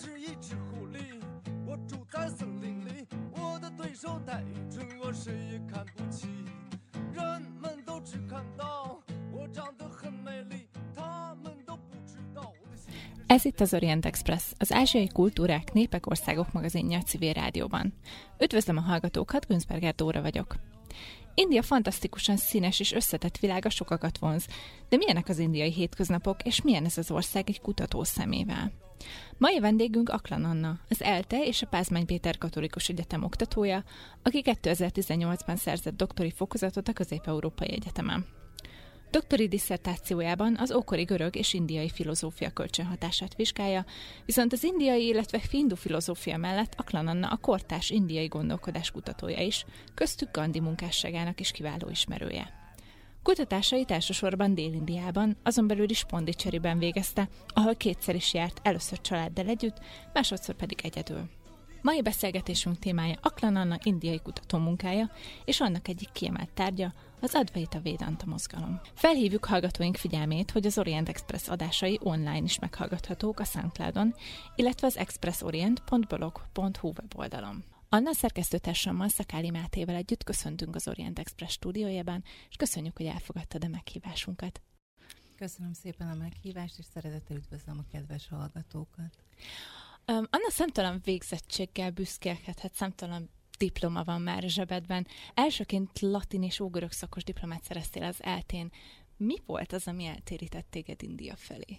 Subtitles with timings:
[0.00, 1.20] 是一只狐狸，
[1.66, 6.26] 我住在森林里，我的对手太愚蠢，我谁也看不起。
[7.12, 8.98] 人们都只看到
[9.30, 12.94] 我长得很美丽，他们都不知道我的心。
[13.26, 17.92] Ez itt az Orient Express, az ázsiai kultúrák, népek, országok magazinja a civil rádióban.
[18.38, 20.56] Üdvözlöm a hallgatókat, Günzberger Dóra vagyok.
[21.34, 24.46] India fantasztikusan színes és összetett világa sokakat vonz,
[24.88, 28.72] de milyenek az indiai hétköznapok, és milyen ez az ország egy kutató szemével?
[29.38, 33.84] Mai vendégünk Aklan Anna, az ELTE és a Pázmány Péter Katolikus Egyetem oktatója,
[34.22, 38.26] aki 2018-ban szerzett doktori fokozatot a Közép-Európai Egyetemen.
[39.10, 43.84] Doktori disszertációjában az ókori görög és indiai filozófia kölcsönhatását vizsgálja,
[44.24, 49.64] viszont az indiai, illetve hindu filozófia mellett Aklan Anna a kortás indiai gondolkodás kutatója is,
[49.94, 52.59] köztük Gandhi munkásságának is kiváló ismerője.
[53.22, 59.78] Kutatásait elsősorban Dél-Indiában, azon belül is Pondicherryben végezte, ahol kétszer is járt, először családdal együtt,
[60.12, 61.28] másodszor pedig egyedül.
[61.82, 65.10] Mai beszélgetésünk témája Aklan Anna indiai kutató munkája,
[65.44, 68.80] és annak egyik kiemelt tárgya az Advaita Vedanta mozgalom.
[68.94, 74.14] Felhívjuk hallgatóink figyelmét, hogy az Orient Express adásai online is meghallgathatók a Soundcloudon,
[74.56, 77.64] illetve az expressorient.blog.hu weboldalon.
[77.92, 83.68] Anna szerkesztőtársammal Szakáli Mátével együtt köszöntünk az Orient Express stúdiójában, és köszönjük, hogy elfogadtad a
[83.68, 84.62] meghívásunkat.
[85.36, 89.24] Köszönöm szépen a meghívást, és szeretettel üdvözlöm a kedves hallgatókat.
[90.06, 95.06] Um, Anna számtalan végzettséggel büszkélkedhet, számtalan diploma van már a zsebedben.
[95.34, 98.72] Elsőként latin és ógörög szakos diplomát szereztél az eltén.
[99.16, 101.78] Mi volt az, ami eltérített téged India felé?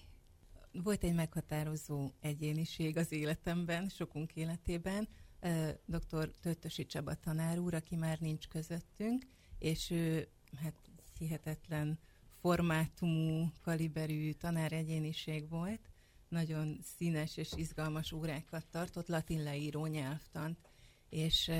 [0.71, 5.07] Volt egy meghatározó egyéniség az életemben, sokunk életében,
[5.85, 6.33] dr.
[6.41, 9.23] Töttösi Csaba tanár úr, aki már nincs közöttünk,
[9.59, 10.75] és ő hát
[11.17, 11.99] hihetetlen
[12.39, 15.89] formátumú, kaliberű tanár egyéniség volt,
[16.27, 20.59] nagyon színes és izgalmas órákat tartott, latin leíró nyelvtant,
[21.09, 21.51] és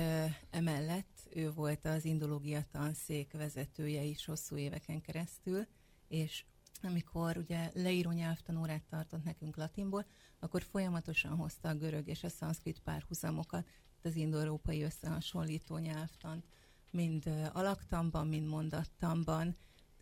[0.50, 5.66] emellett ő volt az indológia tanszék vezetője is hosszú éveken keresztül,
[6.08, 6.44] és
[6.82, 10.06] amikor ugye leíró nyelvtanórát tartott nekünk latinból,
[10.42, 13.66] akkor folyamatosan hozta a görög és a szanszkrit párhuzamokat,
[14.02, 16.44] az indoeurópai összehasonlító nyelvtant,
[16.90, 19.56] mind alaktamban, mind mondattamban,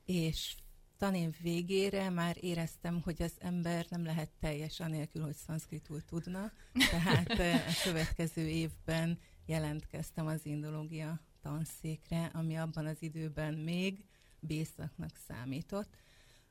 [0.04, 0.54] és
[0.96, 6.52] tanév végére már éreztem, hogy az ember nem lehet teljes anélkül, hogy szanszkritul tudna,
[6.90, 7.30] tehát
[7.68, 14.04] a következő évben jelentkeztem az indológia tanszékre, ami abban az időben még
[14.40, 15.96] bészaknak számított.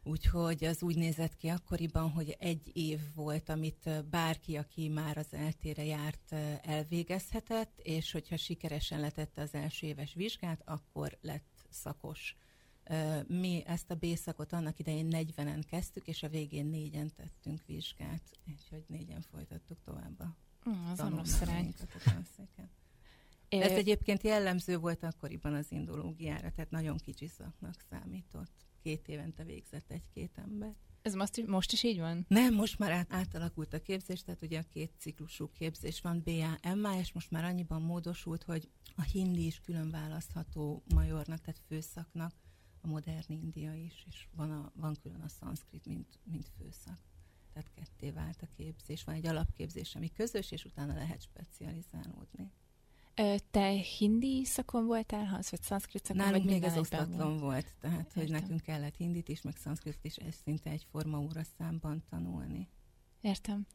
[0.04, 5.34] Úgyhogy az úgy nézett ki akkoriban, hogy egy év volt, amit bárki, aki már az
[5.34, 12.36] eltére járt, elvégezhetett, és hogyha sikeresen letette az első éves vizsgát, akkor lett szakos.
[13.28, 18.84] Mi ezt a B-szakot annak idején 40-en kezdtük, és a végén négyen tettünk vizsgát, úgyhogy
[18.88, 20.38] négyen folytattuk tovább a
[20.70, 21.74] Mm, az rossz arány.
[23.50, 28.69] Ez egyébként jellemző volt akkoriban az indológiára, tehát nagyon kicsi szaknak számított.
[28.84, 30.76] Két évente végzett egy-két ember.
[31.02, 32.26] Ez most, most is így van?
[32.28, 36.98] Nem, most már át, átalakult a képzés, tehát ugye a két ciklusú képzés van, BA,
[37.00, 42.34] és most már annyiban módosult, hogy a hindi is külön választható majornak, tehát főszaknak,
[42.82, 47.00] a modern India is, és van, a, van külön a szanszkrit, mint, mint főszak.
[47.54, 49.04] Tehát ketté vált a képzés.
[49.04, 52.52] Van egy alapképzés, ami közös, és utána lehet specializálódni.
[53.52, 56.26] Te hindi szakon voltál, az, vagy szanszkrit szakon?
[56.26, 58.24] Nálunk még ez osztatlan volt, tehát Értem.
[58.24, 62.68] hogy nekünk kellett hindit is, meg szanszkritot is, ez szinte egyforma óra számban tanulni.
[63.22, 63.66] Értem.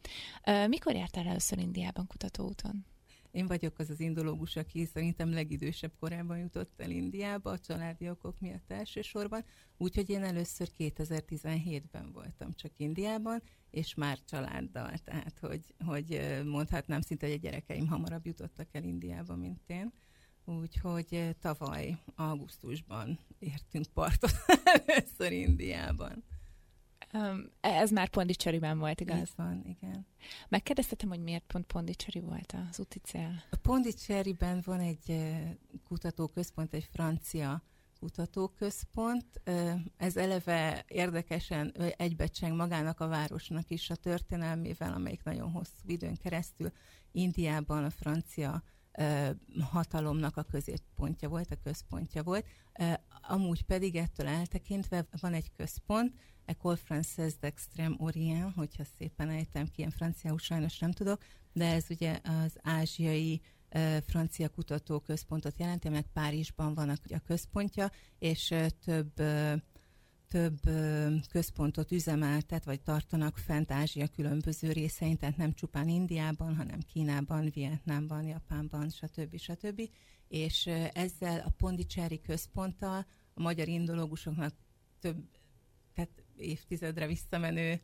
[0.68, 2.86] Mikor jártál először Indiában kutatóúton?
[3.34, 8.40] Én vagyok az az indológus, aki szerintem legidősebb korában jutott el Indiába, a családi okok
[8.40, 9.44] miatt elsősorban,
[9.76, 17.26] úgyhogy én először 2017-ben voltam csak Indiában, és már családdal, tehát hogy, hogy mondhatnám szinte,
[17.26, 19.92] hogy a gyerekeim hamarabb jutottak el Indiába, mint én.
[20.44, 24.32] Úgyhogy tavaly augusztusban értünk partot
[24.86, 26.24] először Indiában.
[27.12, 29.20] Um, ez már Pondicherryben volt, igaz?
[29.20, 30.06] Ez van, igen.
[30.48, 33.42] Megkérdeztetem, hogy miért pont Pondicherry volt az úti cél?
[33.50, 35.34] A Pondicherryben van egy
[35.84, 37.62] kutatóközpont, egy francia
[37.98, 39.40] kutatóközpont.
[39.96, 46.72] Ez eleve érdekesen egybecseng magának a városnak is a történelmével, amelyik nagyon hosszú időn keresztül
[47.12, 48.62] Indiában a francia
[49.60, 52.46] hatalomnak a középpontja volt, a központja volt.
[53.22, 56.14] Amúgy pedig ettől eltekintve van egy központ,
[56.46, 61.84] École Française d'Extrême Orient, hogyha szépen ejtem ki, ilyen franciául sajnos nem tudok, de ez
[61.88, 63.40] ugye az ázsiai
[64.06, 68.54] francia kutatóközpontot jelenti, meg Párizsban van a, központja, és
[68.84, 69.20] több
[70.28, 70.60] több
[71.28, 78.22] központot üzemeltet, vagy tartanak fent Ázsia különböző részein, tehát nem csupán Indiában, hanem Kínában, Vietnámban,
[78.22, 79.36] Japánban, stb.
[79.36, 79.88] stb.
[80.28, 84.54] És ezzel a Pondicsári központtal a magyar indológusoknak
[85.00, 85.16] több,
[85.94, 87.80] tehát évtizedre visszamenő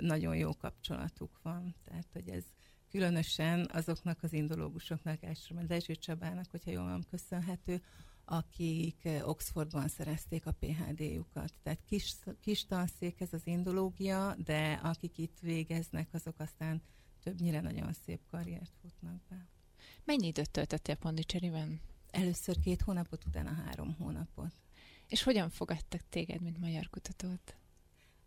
[0.00, 1.74] nagyon jó kapcsolatuk van.
[1.84, 2.44] Tehát, hogy ez
[2.90, 7.82] különösen azoknak az indológusoknak, elsősorban Dezső Csabának, hogyha jól van köszönhető,
[8.24, 11.52] akik Oxfordban szerezték a PHD-jukat.
[11.62, 16.82] Tehát kis, kis tanszék ez az indológia, de akik itt végeznek, azok aztán
[17.22, 19.48] többnyire nagyon szép karriert futnak be.
[20.04, 21.80] Mennyi időt töltöttél Pondicseriben?
[22.10, 24.52] Először két hónapot, utána három hónapot.
[25.08, 27.56] És hogyan fogadtak téged, mint magyar kutatót?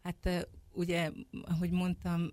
[0.08, 1.12] Hát ugye,
[1.44, 2.32] ahogy mondtam,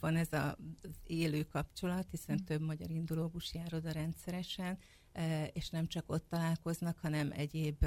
[0.00, 2.44] van ez a, az élő kapcsolat, hiszen mm.
[2.44, 4.78] több magyar indulóbus jár oda rendszeresen,
[5.52, 7.86] és nem csak ott találkoznak, hanem egyéb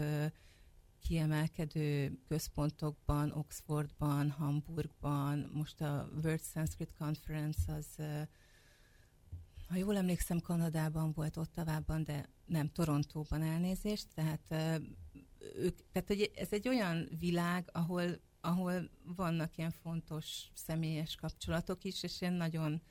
[0.99, 7.87] kiemelkedő központokban, Oxfordban, Hamburgban, most a World Sanskrit Conference az,
[9.67, 14.81] ha jól emlékszem, Kanadában volt, Ottavában, de nem, Torontóban elnézést, tehát
[15.55, 22.03] ők, tehát hogy ez egy olyan világ, ahol ahol vannak ilyen fontos személyes kapcsolatok is,
[22.03, 22.81] és én nagyon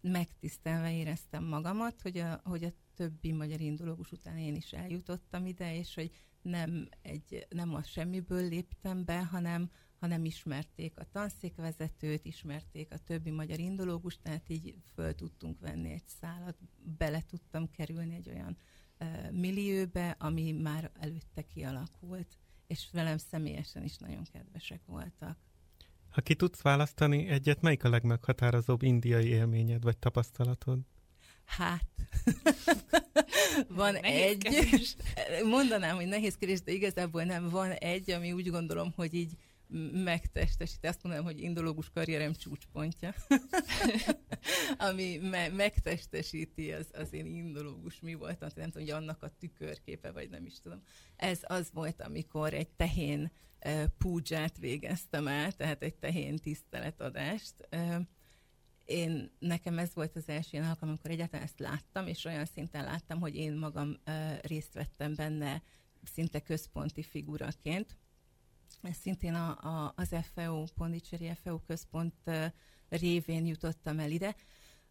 [0.00, 5.76] megtisztelve éreztem magamat, hogy a, hogy a többi magyar indulógus után én is eljutottam ide,
[5.76, 6.10] és hogy
[6.42, 13.30] nem, egy, nem a semmiből léptem be, hanem, hanem ismerték a tanszékvezetőt, ismerték a többi
[13.30, 16.56] magyar indulógus, tehát így föl tudtunk venni egy szálat,
[16.98, 18.56] bele tudtam kerülni egy olyan
[19.00, 22.38] uh, millióbe, ami már előtte kialakult
[22.70, 25.38] és velem személyesen is nagyon kedvesek voltak.
[26.10, 30.78] Ha ki tudsz választani egyet, melyik a legmeghatározóbb indiai élményed vagy tapasztalatod?
[31.44, 31.88] Hát,
[33.68, 34.96] van nehéz egy, kérdés.
[35.56, 39.36] mondanám, hogy nehéz kérdés, de igazából nem, van egy, ami úgy gondolom, hogy így
[39.92, 43.14] megtestesíti, azt mondanám, hogy indológus karrierem csúcspontja,
[44.88, 50.10] ami me- megtestesíti az, az én indológus mi voltam, nem tudom, hogy annak a tükörképe,
[50.10, 50.82] vagy nem is tudom.
[51.16, 53.30] Ez az volt, amikor egy tehén
[53.64, 57.54] uh, púdzsát végeztem el, tehát egy tehén tiszteletadást.
[57.72, 57.96] Uh,
[58.84, 62.84] én, nekem ez volt az első ilyen alkalom, amikor egyáltalán ezt láttam, és olyan szinten
[62.84, 65.62] láttam, hogy én magam uh, részt vettem benne
[66.04, 67.96] szinte központi figuraként
[68.82, 72.30] ez szintén a, a, az FEO, Pondicseri FEO központ
[72.88, 74.36] révén jutottam el ide.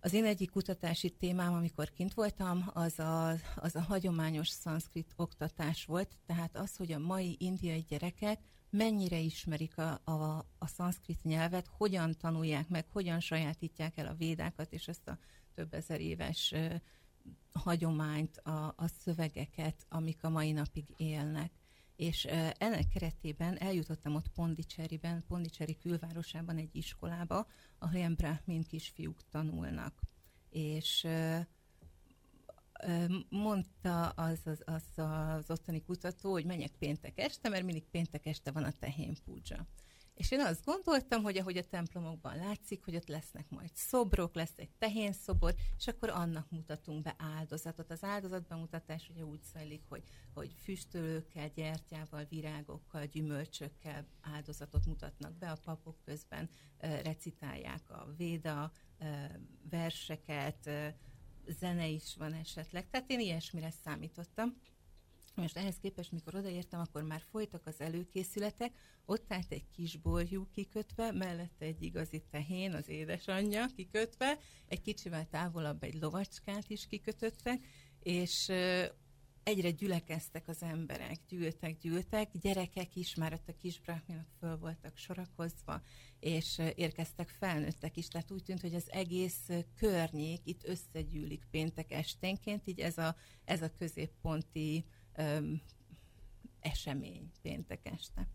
[0.01, 5.85] Az én egyik kutatási témám, amikor kint voltam, az a, az a hagyományos szanszkrit oktatás
[5.85, 8.39] volt, tehát az, hogy a mai indiai gyerekek
[8.69, 14.73] mennyire ismerik a, a, a szanszkrit nyelvet, hogyan tanulják meg, hogyan sajátítják el a védákat,
[14.73, 15.17] és ezt a
[15.53, 16.53] több ezer éves
[17.53, 21.51] hagyományt, a, a szövegeket, amik a mai napig élnek
[21.99, 22.25] és
[22.57, 27.47] ennek keretében eljutottam ott Pondicseriben, Pondicseri külvárosában egy iskolába,
[27.79, 30.01] ahol ilyen brahmin kisfiúk tanulnak.
[30.49, 31.07] És
[33.29, 38.51] mondta az az, az az ottani kutató, hogy menjek péntek este, mert mindig péntek este
[38.51, 39.65] van a tehén púdzsa.
[40.19, 44.53] És én azt gondoltam, hogy ahogy a templomokban látszik, hogy ott lesznek majd szobrok, lesz
[44.55, 47.91] egy tehén szobor, és akkor annak mutatunk be áldozatot.
[47.91, 50.03] Az áldozatbemutatás ugye úgy zajlik, hogy,
[50.33, 58.71] hogy füstölőkkel, gyertyával, virágokkal, gyümölcsökkel áldozatot mutatnak be, a papok közben recitálják a véda
[59.69, 60.69] verseket,
[61.47, 62.89] zene is van esetleg.
[62.89, 64.55] Tehát én ilyesmire számítottam.
[65.39, 68.71] Most ehhez képest, mikor odaértem, akkor már folytak az előkészületek,
[69.05, 75.27] ott állt egy kis borjú kikötve, mellette egy igazi tehén, az édesanyja kikötve, egy kicsivel
[75.29, 77.65] távolabb egy lovacskát is kikötöttek,
[77.99, 78.51] és
[79.43, 84.97] egyre gyülekeztek az emberek, gyűltek, gyűltek, gyerekek is, már ott a kis brahminok föl voltak
[84.97, 85.81] sorakozva,
[86.19, 92.67] és érkeztek felnőttek is, tehát úgy tűnt, hogy az egész környék itt összegyűlik péntek esténként,
[92.67, 93.15] így ez a,
[93.45, 94.85] ez a középponti
[95.15, 95.61] öm,
[96.59, 98.27] esemény péntek este.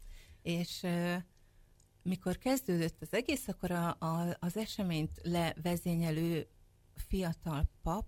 [0.43, 1.17] És ö,
[2.03, 6.47] mikor kezdődött az egész, akkor a, a, az eseményt levezényelő
[6.95, 8.07] fiatal pap,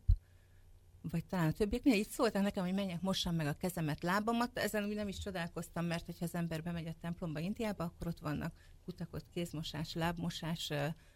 [1.10, 4.58] vagy talán a többiek, így szóltak nekem, hogy menjek, mossam meg a kezemet, lábamat.
[4.58, 8.18] Ezen úgy nem is csodálkoztam, mert hogyha az ember bemegy a templomba Indiába, akkor ott
[8.18, 8.54] vannak
[8.84, 10.72] kutakott kézmosás, lábmosás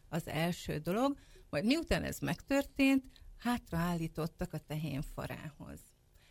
[0.08, 1.18] az első dolog.
[1.50, 3.04] Majd miután ez megtörtént,
[3.36, 5.80] hátraállítottak a tehén farához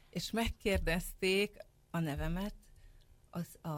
[0.09, 1.57] és megkérdezték
[1.91, 2.53] a nevemet,
[3.29, 3.69] az a,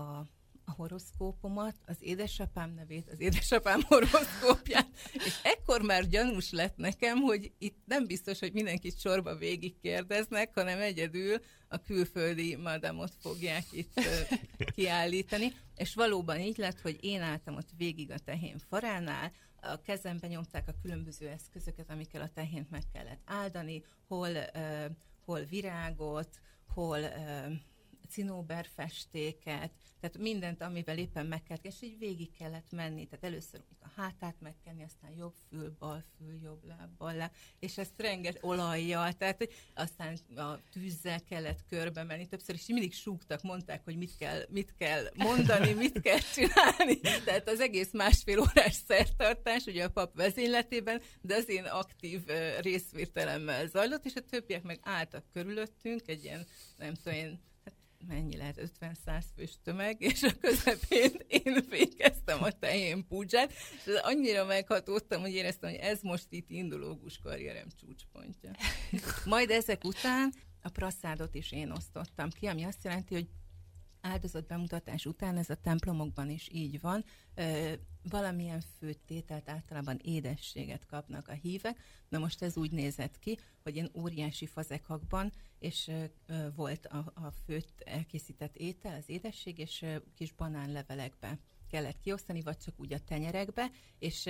[0.65, 7.51] a horoszkópomat, az édesapám nevét, az édesapám horoszkópját, és ekkor már gyanús lett nekem, hogy
[7.57, 13.99] itt nem biztos, hogy mindenkit sorba végig kérdeznek, hanem egyedül a külföldi madamot fogják itt
[14.75, 20.27] kiállítani, és valóban így lett, hogy én álltam ott végig a tehén faránál, a kezembe
[20.27, 24.85] nyomták a különböző eszközöket, amikkel a tehént meg kellett áldani, hol, uh,
[25.25, 26.39] hol virágot,
[26.73, 27.05] hol
[28.11, 33.07] cinóberfestéket, tehát mindent, amivel éppen meg kellett, és így végig kellett menni.
[33.07, 37.77] Tehát először a hátát megkenni, aztán jobb fül, bal fül, jobb láb, bal láb, és
[37.77, 42.27] ezt renget olajjal, tehát aztán a tűzzel kellett körbe menni.
[42.27, 46.99] Többször is mindig súgtak, mondták, hogy mit kell, mit kell mondani, mit kell csinálni.
[46.99, 52.21] Tehát az egész másfél órás szertartás, ugye a pap vezényletében, de az én aktív
[52.59, 57.49] részvételemmel zajlott, és a többiek meg álltak körülöttünk, egy ilyen, nem tudom én,
[58.07, 63.53] mennyi lehet, 50-100 fős tömeg, és a közepén én végeztem a tehén púdzsát,
[63.85, 68.51] és annyira meghatódtam, hogy éreztem, hogy ez most itt indulógus karrierem csúcspontja.
[69.25, 73.27] Majd ezek után a prasszádot is én osztottam ki, ami azt jelenti, hogy
[74.01, 77.03] áldozat bemutatás után, ez a templomokban is így van,
[78.03, 81.79] valamilyen főtételt, általában édességet kapnak a hívek.
[82.09, 85.91] Na most ez úgy nézett ki, hogy én óriási fazekakban, és
[86.55, 91.39] volt a, a főtt elkészített étel, az édesség, és kis banánlevelekbe
[91.69, 94.29] kellett kiosztani, vagy csak úgy a tenyerekbe, és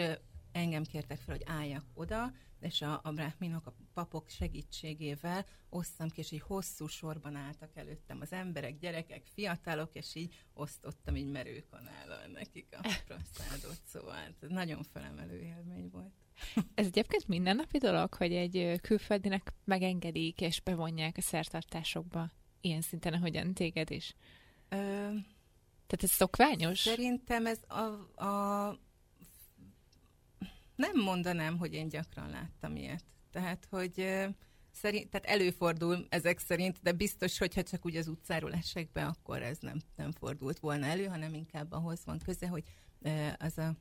[0.52, 2.32] engem kértek fel, hogy álljak oda,
[2.62, 8.18] és a, a bráhminok, a papok segítségével osztam ki, és így hosszú sorban álltak előttem
[8.22, 14.84] az emberek, gyerekek, fiatalok, és így osztottam így merőkanállal nekik a praszádot, szóval ez nagyon
[14.84, 16.14] felemelő élmény volt.
[16.76, 22.32] Ez egyébként mindennapi dolog, hogy egy külföldinek megengedik és bevonják a szertartásokba
[22.62, 24.16] ilyen szinten, ahogyan téged is?
[24.70, 24.76] Ö,
[25.88, 26.80] Tehát ez szokványos?
[26.80, 28.80] Szerintem ez a, a
[30.82, 33.04] nem mondanám, hogy én gyakran láttam ilyet.
[33.32, 33.94] Tehát, hogy
[34.72, 39.42] szerint, tehát előfordul ezek szerint, de biztos, hogyha csak úgy az utcáról esek be, akkor
[39.42, 42.64] ez nem, nem fordult volna elő, hanem inkább ahhoz van köze, hogy
[43.38, 43.76] az a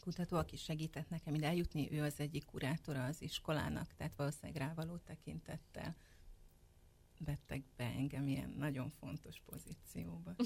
[0.00, 4.96] kutató, aki segített nekem ide eljutni, ő az egyik kurátora az iskolának, tehát valószínűleg rávaló
[4.96, 5.96] tekintettel
[7.24, 10.34] vettek be engem ilyen nagyon fontos pozícióba.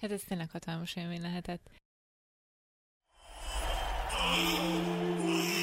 [0.00, 1.70] Hát ez tényleg hatalmas élmény lehetett.
[4.28, 5.55] Oh,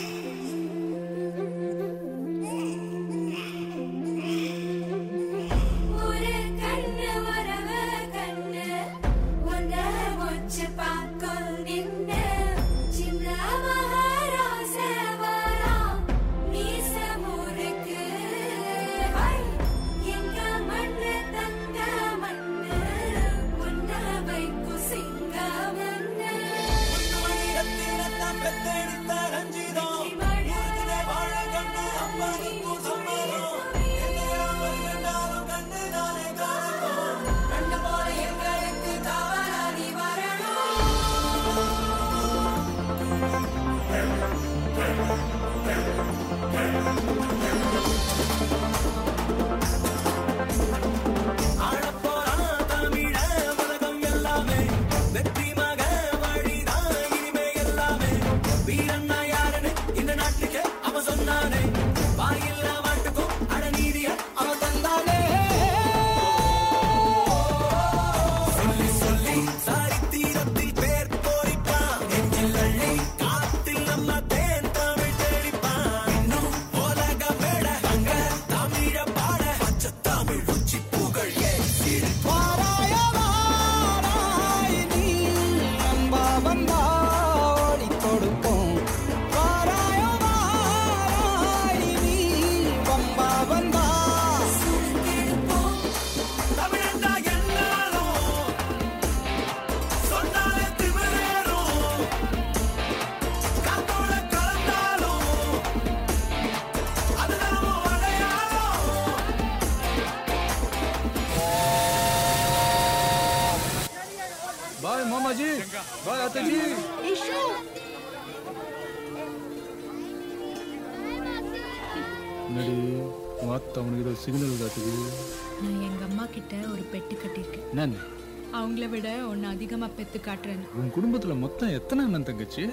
[129.97, 132.63] பெத்து காட்டுறேன்னு உன் குடும்பத்துல மொத்தம் எத்தனை அண்ணன் தங்கச்சி?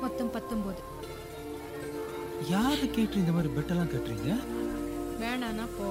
[0.00, 0.82] மொத்தம் பத்தொன்பது
[2.50, 4.32] யாரு கேட்டு இந்த மாதிரி பெட்டெல்லாம் கட்டுறீங்க?
[5.22, 5.88] வேணானா போ.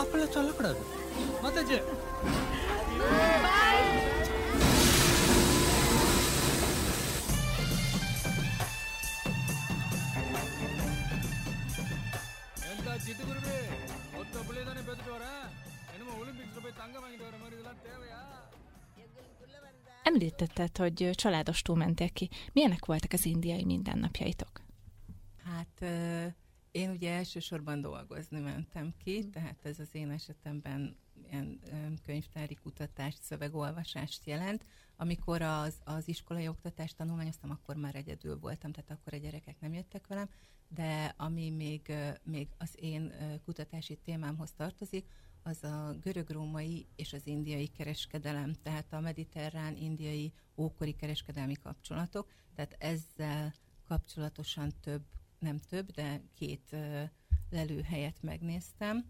[0.00, 0.82] அப்பெல்லாம் சொல்லக்கூடாது.
[1.42, 1.78] மத்தாச்சு.
[13.04, 13.56] சிட்டுக்குருவே
[14.14, 15.44] மொத்த பிள்ளைய தானே பேசிட்டு வரேன்
[15.94, 18.20] என்னமோ ஒலிம்பிக்ஸ்ல போய் தங்க வாங்கிட்டு வர மாதிரி இதெல்லாம் தேவையா?
[20.02, 22.28] Említetted, hogy ö, családostul mentél ki.
[22.52, 24.60] Milyenek voltak az indiai mindennapjaitok?
[25.44, 25.84] Hát
[26.70, 30.96] én ugye elsősorban dolgozni mentem ki, tehát ez az én esetemben
[31.30, 31.60] ilyen
[32.04, 34.64] könyvtári kutatást, szövegolvasást jelent.
[34.96, 39.72] Amikor az, az iskolai oktatást tanulmányoztam, akkor már egyedül voltam, tehát akkor a gyerekek nem
[39.72, 40.28] jöttek velem,
[40.68, 41.92] de ami még,
[42.22, 43.12] még az én
[43.44, 45.06] kutatási témámhoz tartozik,
[45.42, 52.76] az a görög-római és az indiai kereskedelem, tehát a mediterrán, indiai, ókori kereskedelmi kapcsolatok, tehát
[52.78, 53.54] ezzel
[53.88, 55.02] kapcsolatosan több,
[55.38, 56.76] nem több, de két
[57.50, 59.04] lelőhelyet megnéztem,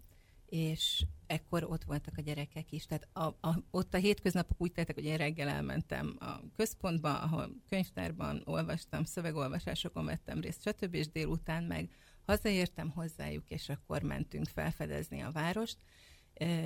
[0.45, 2.85] és ekkor ott voltak a gyerekek is.
[2.85, 7.49] Tehát a, a, ott a hétköznapok úgy teltek, hogy én reggel elmentem a központba, ahol
[7.69, 10.93] könyvtárban olvastam, szövegolvasásokon vettem részt, stb.
[10.93, 11.89] és délután meg
[12.25, 15.77] hazaértem hozzájuk, és akkor mentünk felfedezni a várost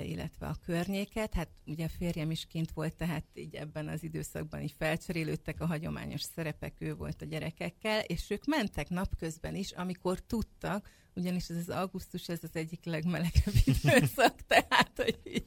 [0.04, 1.34] illetve a környéket.
[1.34, 5.66] Hát ugye a férjem is kint volt, tehát így ebben az időszakban így felcserélődtek a
[5.66, 11.56] hagyományos szerepek, ő volt a gyerekekkel, és ők mentek napközben is, amikor tudtak, ugyanis ez
[11.56, 15.46] az augusztus, ez az egyik legmelegebb időszak, tehát hogy így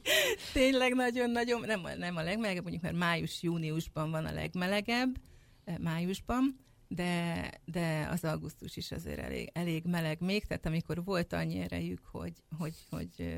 [0.52, 5.20] tényleg nagyon-nagyon, nem, nem a legmelegebb, mondjuk mert május-júniusban van a legmelegebb,
[5.80, 6.60] májusban,
[6.94, 12.04] de, de az augusztus is azért elég, elég meleg még, tehát amikor volt annyi erejük,
[12.04, 13.36] hogy, hogy, hogy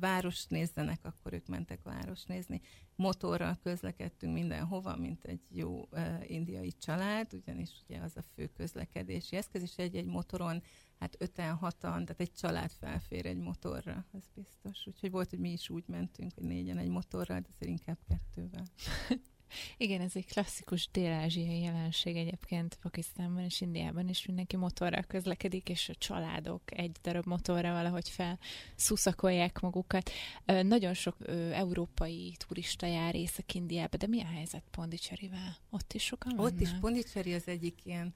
[0.00, 2.60] várost nézzenek, akkor ők mentek várost nézni.
[2.96, 5.88] Motorral közlekedtünk mindenhova, mint egy jó
[6.26, 10.62] indiai család, ugyanis ugye az a fő közlekedési eszköz, és egy-egy motoron,
[10.98, 14.86] hát öten, hatan, tehát egy család felfér egy motorra, ez biztos.
[14.86, 18.64] Úgyhogy volt, hogy mi is úgy mentünk, hogy négyen egy motorral, de azért inkább kettővel.
[19.76, 25.88] Igen, ez egy klasszikus dél-ázsiai jelenség egyébként Pakisztánban és Indiában is mindenki motorral közlekedik, és
[25.88, 30.10] a családok egy darab motorra valahogy felszuszakolják magukat.
[30.44, 31.16] Ö, Nagyon sok
[31.52, 35.56] európai turista jár Észak-Indiába, de mi a helyzet Pondicserivel?
[35.70, 36.80] Ott is sokan Ott is vannak?
[36.80, 38.14] Pondicherry az egyik ilyen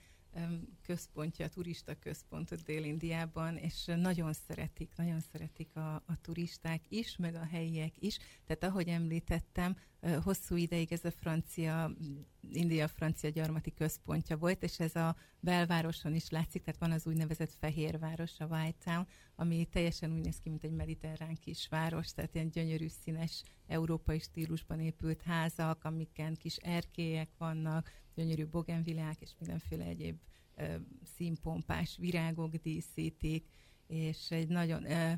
[0.82, 7.34] központja, turista központ ott Dél-Indiában, és nagyon szeretik, nagyon szeretik a, a turisták is, meg
[7.34, 8.18] a helyiek is.
[8.44, 9.76] Tehát ahogy említettem,
[10.22, 11.90] hosszú ideig ez a francia,
[12.52, 18.40] India-francia gyarmati központja volt, és ez a belvároson is látszik, tehát van az úgynevezett Fehérváros,
[18.40, 22.88] a White Town, ami teljesen úgy néz ki, mint egy mediterrán kisváros, tehát ilyen gyönyörű
[22.88, 30.18] színes európai stílusban épült házak, amiken kis erkélyek vannak, gyönyörű bogenvilák és mindenféle egyéb
[30.56, 30.74] ö,
[31.16, 33.46] színpompás virágok díszítik,
[33.86, 35.12] és egy nagyon, ö,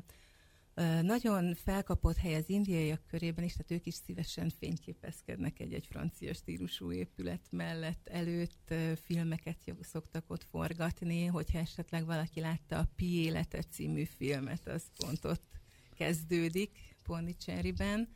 [1.01, 6.91] nagyon felkapott hely az indiaiak körében is, tehát ők is szívesen fényképezkednek egy-egy francia stílusú
[6.91, 14.03] épület mellett, előtt filmeket szoktak ott forgatni, hogyha esetleg valaki látta a Pi élete című
[14.03, 15.57] filmet, az pont ott
[15.95, 16.71] kezdődik
[17.03, 18.15] Pondicherryben.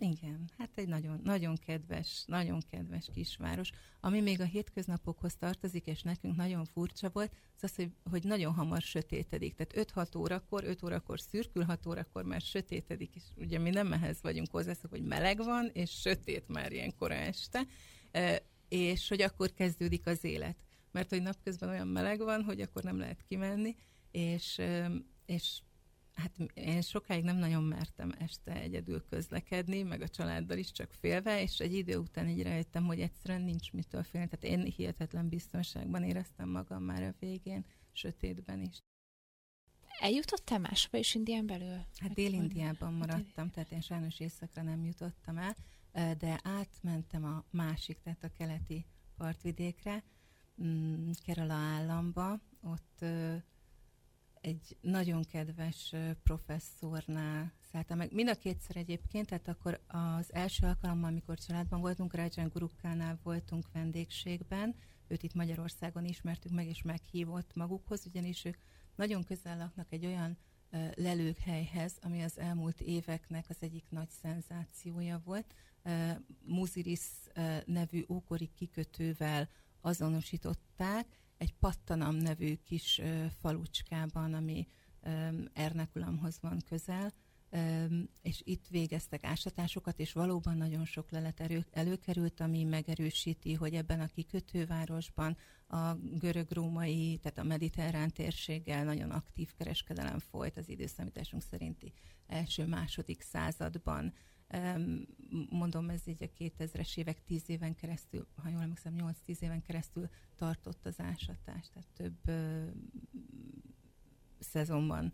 [0.00, 3.70] Igen, hát egy nagyon, nagyon kedves, nagyon kedves kisváros.
[4.00, 8.54] Ami még a hétköznapokhoz tartozik, és nekünk nagyon furcsa volt, az az, hogy, hogy nagyon
[8.54, 9.54] hamar sötétedik.
[9.54, 14.18] Tehát 5-6 órakor, 5 órakor szürkül, 6 órakor már sötétedik, és ugye mi nem ehhez
[14.22, 17.66] vagyunk hozzászok, hogy meleg van, és sötét már ilyen kora este,
[18.10, 20.56] e, és hogy akkor kezdődik az élet.
[20.90, 23.76] Mert hogy napközben olyan meleg van, hogy akkor nem lehet kimenni,
[24.10, 25.60] és, öm, és
[26.18, 31.42] Hát én sokáig nem nagyon mertem este egyedül közlekedni, meg a családdal is csak félve,
[31.42, 34.28] és egy idő után így rájöttem, hogy egyszerűen nincs mitől félni.
[34.28, 38.78] Tehát én hihetetlen biztonságban éreztem magam már a végén, sötétben is.
[40.00, 41.84] Eljutottál máshova is Indián belül?
[41.96, 45.56] Hát Dél-Indiában maradtam, tehát én sajnos északra nem jutottam el,
[46.16, 50.04] de átmentem a másik, tehát a keleti partvidékre,
[50.62, 53.04] mm, Kerala államba, ott
[54.40, 58.12] egy nagyon kedves professzornál szálltam meg.
[58.12, 63.68] Mind a kétszer egyébként, tehát akkor az első alkalommal, amikor családban voltunk, Rajan Gurukkánál voltunk
[63.72, 64.74] vendégségben,
[65.08, 68.56] őt itt Magyarországon ismertük meg, és meghívott magukhoz, ugyanis ők
[68.94, 70.38] nagyon közel laknak egy olyan
[70.94, 75.54] lelőkhelyhez, ami az elmúlt éveknek az egyik nagy szenzációja volt.
[76.44, 77.08] Muziris
[77.64, 79.48] nevű ókori kikötővel
[79.80, 81.06] azonosították,
[81.38, 83.00] egy Pattanam nevű kis
[83.40, 84.66] falucskában, ami
[85.52, 87.12] Ernekulamhoz van közel,
[88.22, 94.00] és itt végeztek ásatásokat, és valóban nagyon sok lelet erő, előkerült, ami megerősíti, hogy ebben
[94.00, 95.36] a kikötővárosban
[95.68, 101.92] a görög-római, tehát a mediterrán térséggel nagyon aktív kereskedelem folyt az időszámításunk szerinti
[102.26, 104.14] első-második században.
[105.50, 108.94] Mondom, ez így a 2000-es évek 10 éven keresztül, ha jól emlékszem,
[109.26, 112.30] 8-10 éven keresztül tartott az ásatás, tehát több
[114.38, 115.12] szezonban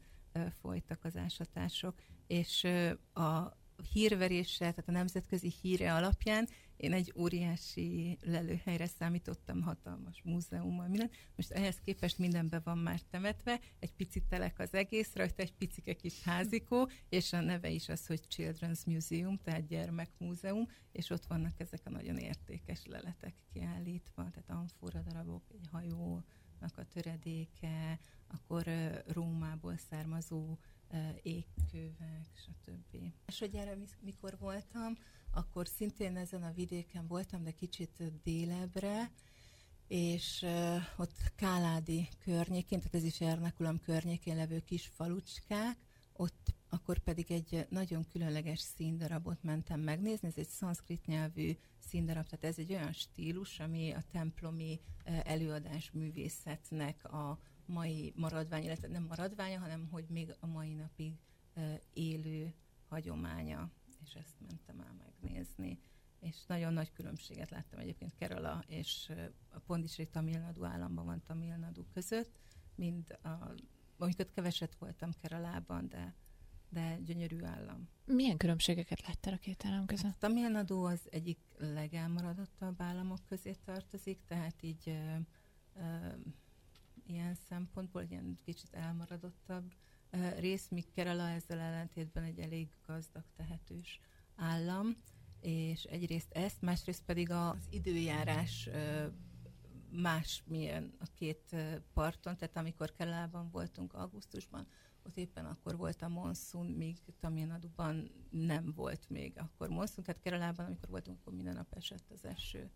[0.61, 1.95] folytak az ásatások,
[2.27, 2.65] és
[3.13, 3.57] a
[3.93, 11.11] hírverése, tehát a nemzetközi híre alapján én egy óriási lelőhelyre számítottam, hatalmas múzeummal, minden.
[11.37, 15.95] Most ehhez képest mindenbe van már temetve, egy picit telek az egész, rajta egy picike
[15.95, 21.61] kis házikó, és a neve is az, hogy Children's Museum, tehát gyermekmúzeum, és ott vannak
[21.61, 28.67] ezek a nagyon értékes leletek kiállítva, tehát amfora darabok, egy hajónak a töredéke, akkor
[29.07, 30.59] Rómából származó
[31.23, 33.13] égkövek, stb.
[33.27, 34.99] És hogy erre mi- mikor voltam,
[35.31, 39.11] akkor szintén ezen a vidéken voltam, de kicsit délebbre,
[39.89, 40.47] és
[40.97, 45.79] ott Káládi környékén, tehát ez is Ernakulam környékén levő kis falucskák,
[46.13, 52.45] ott akkor pedig egy nagyon különleges színdarabot mentem megnézni, ez egy szanszkrit nyelvű színdarab, tehát
[52.45, 59.59] ez egy olyan stílus, ami a templomi előadás művészetnek a mai maradvány, illetve nem maradványa,
[59.59, 61.15] hanem hogy még a mai napig
[61.93, 62.55] élő
[62.89, 63.71] hagyománya,
[64.05, 65.79] és ezt mentem el megnézni.
[66.21, 69.13] És nagyon nagy különbséget láttam egyébként Kerala és
[69.49, 72.39] a Pondicséri Tamil Nadu államban van Tamil Nadu között,
[72.75, 73.29] mind a,
[73.99, 76.15] amikor keveset voltam Keralában, de,
[76.69, 77.89] de gyönyörű állam.
[78.05, 80.05] Milyen különbségeket láttál a két állam között?
[80.05, 85.17] Hát Tamil Nadu az egyik legelmaradottabb államok közé tartozik, tehát így ö,
[85.75, 86.09] ö,
[87.07, 89.73] ilyen szempontból ilyen kicsit elmaradottabb
[90.39, 94.01] rész, míg Kerala ezzel ellentétben egy elég gazdag, tehetős
[94.37, 94.97] állam,
[95.41, 98.69] és egyrészt ezt, másrészt pedig az időjárás
[99.91, 101.57] más milyen a két
[101.93, 104.67] parton, tehát amikor Keralában voltunk augusztusban,
[105.07, 110.21] ott éppen akkor volt a monszun, míg Tamil Naduban nem volt még akkor monszun, tehát
[110.21, 112.71] Keralában, amikor voltunk, akkor minden nap esett az eső.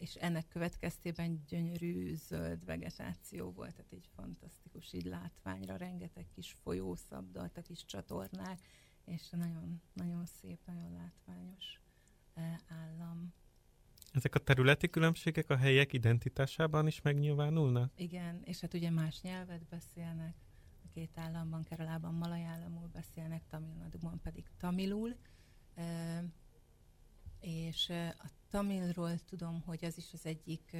[0.00, 6.94] És ennek következtében gyönyörű zöld vegetáció volt, tehát egy fantasztikus így látványra, rengeteg kis folyó
[6.94, 8.60] szabdalt, kis csatornák,
[9.04, 11.80] és nagyon, nagyon szép, nagyon látványos
[12.34, 13.32] ö, állam.
[14.12, 17.92] Ezek a területi különbségek a helyek identitásában is megnyilvánulnak?
[17.96, 20.34] Igen, és hát ugye más nyelvet beszélnek,
[20.84, 25.16] a két államban, Keralában malajálamul beszélnek, Tamil Naduban pedig tamilul,
[25.74, 25.82] Ö,
[27.40, 30.76] és a tamilról tudom, hogy az is az egyik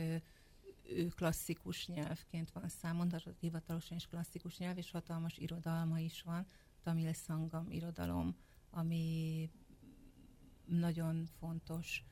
[0.82, 6.46] ő klasszikus nyelvként van számon, tehát hivatalosan is klasszikus nyelv, és hatalmas irodalma is van,
[6.82, 8.36] tamil szangam irodalom,
[8.70, 9.50] ami
[10.64, 12.04] nagyon fontos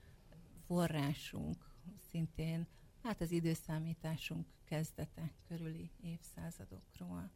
[0.67, 1.71] forrásunk,
[2.11, 2.67] szintén
[3.03, 7.31] hát az időszámításunk kezdete körüli évszázadokról.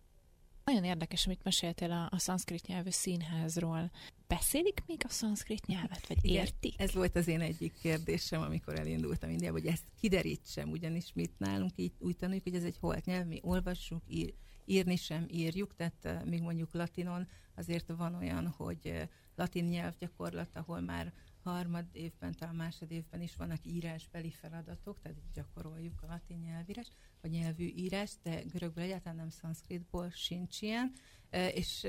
[0.65, 3.91] Nagyon érdekes, amit meséltél a, a szanszkrit nyelvű színházról.
[4.27, 6.81] Beszélik még a szanszkrit nyelvet, vagy Igen, értik?
[6.81, 11.73] Ez volt az én egyik kérdésem, amikor elindultam Indiába, hogy ezt kiderítsem, ugyanis mit nálunk
[11.77, 16.05] így úgy tanuljuk, hogy ez egy holt nyelv, mi olvassuk, ír, írni sem írjuk, tehát
[16.05, 19.03] uh, még mondjuk latinon azért van olyan, hogy uh,
[19.35, 26.03] latin nyelvgyakorlat, ahol már harmad évben, talán másod évben is vannak írásbeli feladatok, tehát gyakoroljuk
[26.03, 26.89] a latin nyelvírás,
[27.23, 30.93] vagy nyelvű írás, de görögből egyáltalán nem szanszkritból sincs ilyen,
[31.31, 31.87] és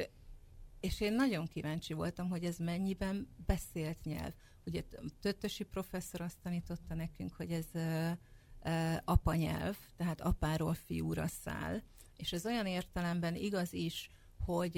[0.83, 4.33] és én nagyon kíváncsi voltam, hogy ez mennyiben beszélt nyelv.
[4.65, 4.83] Ugye
[5.21, 8.11] Töttösi professzor azt tanította nekünk, hogy ez uh,
[8.65, 11.81] uh, apanyelv, tehát apáról fiúra száll,
[12.17, 14.09] és ez olyan értelemben igaz is,
[14.45, 14.77] hogy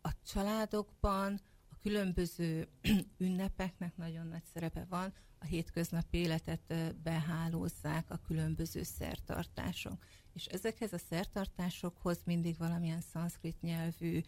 [0.00, 2.68] a családokban a különböző
[3.18, 10.04] ünnepeknek nagyon nagy szerepe van, a hétköznapi életet behálózzák a különböző szertartások.
[10.32, 14.20] És ezekhez a szertartásokhoz mindig valamilyen szanszkrit nyelvű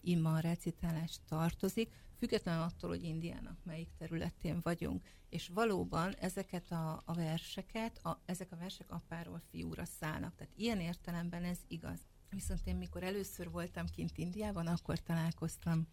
[0.00, 5.06] ima recitálás tartozik, függetlenül attól, hogy Indiának melyik területén vagyunk.
[5.28, 10.34] És valóban ezeket a, a verseket, a, ezek a versek apáról fiúra szállnak.
[10.34, 12.00] Tehát ilyen értelemben ez igaz.
[12.30, 15.88] Viszont én mikor először voltam kint Indiában, akkor találkoztam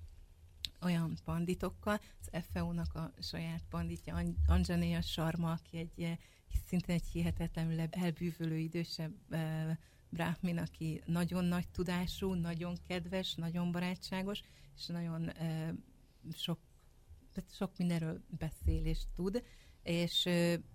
[0.82, 6.17] olyan panditokkal, az FEU-nak a saját panditja, Anjaneya Sharma, aki egy eh,
[6.67, 9.72] szintén egy hihetetlenül elbűvölő idősebb uh,
[10.10, 14.41] Brahmin, aki nagyon nagy tudású, nagyon kedves, nagyon barátságos,
[14.78, 15.70] és nagyon uh,
[16.34, 16.60] sok,
[17.52, 19.43] sok mindenről beszél és tud,
[19.84, 20.26] és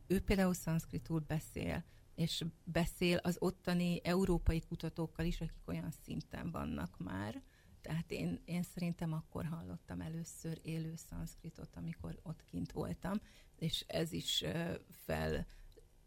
[0.06, 6.98] ő például szanszkritul beszél, és beszél az ottani európai kutatókkal is, akik olyan szinten vannak
[6.98, 7.42] már.
[7.82, 13.20] Tehát én, én szerintem akkor hallottam először élő szanszkritot, amikor ott kint voltam,
[13.56, 14.44] és ez is
[14.90, 15.46] fel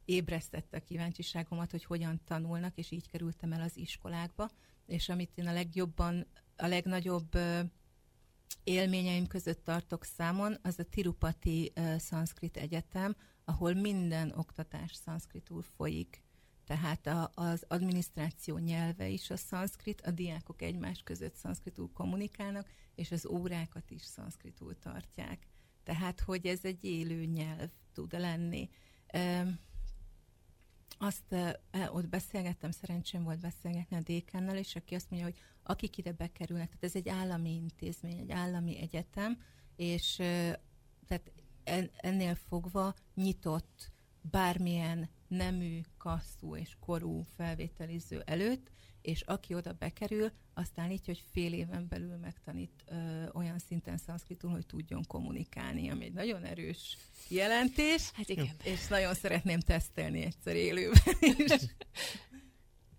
[0.06, 4.50] ébresztette a kíváncsiságomat, hogy hogyan tanulnak, és így kerültem el az iskolákba,
[4.86, 7.38] és amit én a legjobban, a legnagyobb
[8.64, 16.25] élményeim között tartok számon, az a Tirupati Szanszkrit Egyetem, ahol minden oktatás szanszkritul folyik.
[16.66, 23.12] Tehát a, az adminisztráció nyelve is a szanszkrit, a diákok egymás között szanszkritul kommunikálnak, és
[23.12, 25.48] az órákat is szanszkritul tartják.
[25.84, 28.70] Tehát, hogy ez egy élő nyelv tud lenni.
[30.98, 31.36] Azt
[31.90, 36.68] ott beszélgettem, szerencsém volt beszélgetni a dékánnal, és aki azt mondja, hogy akik ide bekerülnek,
[36.68, 39.42] tehát ez egy állami intézmény, egy állami egyetem,
[39.76, 40.16] és
[41.06, 41.32] tehát
[41.96, 50.80] ennél fogva nyitott bármilyen nemű, kasszú és korú felvételiző előtt, és aki oda bekerül, azt
[50.80, 56.14] állítja, hogy fél éven belül megtanít ö, olyan szinten szanszkritul, hogy tudjon kommunikálni, ami egy
[56.14, 58.12] nagyon erős jelentés.
[58.14, 58.56] Hát igen.
[58.64, 61.52] És nagyon szeretném tesztelni egyszer élőben is.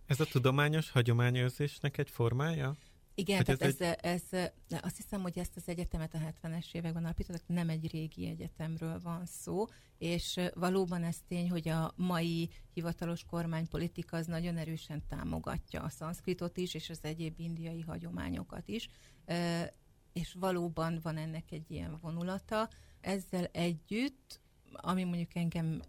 [0.07, 2.77] Ez a tudományos hagyományőrzésnek egy formája?
[3.19, 3.99] Igen, tehát ez, ez, egy...
[4.03, 8.27] ez, ez, azt hiszem, hogy ezt az egyetemet a 70-es években alapítottak, nem egy régi
[8.27, 9.67] egyetemről van szó,
[9.99, 16.57] és valóban ez tény, hogy a mai hivatalos kormánypolitika az nagyon erősen támogatja a szanszkritot
[16.57, 18.89] is, és az egyéb indiai hagyományokat is,
[20.13, 22.69] és valóban van ennek egy ilyen vonulata.
[23.01, 24.41] Ezzel együtt,
[24.73, 25.81] ami mondjuk engem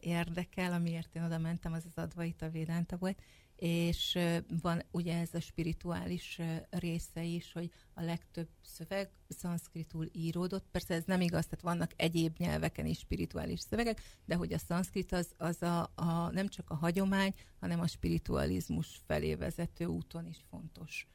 [0.00, 3.22] érdekel, amiért én oda mentem, az az Advaita Védánta volt,
[3.56, 4.18] és
[4.62, 6.40] van ugye ez a spirituális
[6.70, 12.34] része is, hogy a legtöbb szöveg szanszkritul íródott, persze ez nem igaz, tehát vannak egyéb
[12.38, 16.74] nyelveken is spirituális szövegek, de hogy a szanszkrit az, az a, a, nem csak a
[16.74, 21.06] hagyomány, hanem a spiritualizmus felé vezető úton is fontos.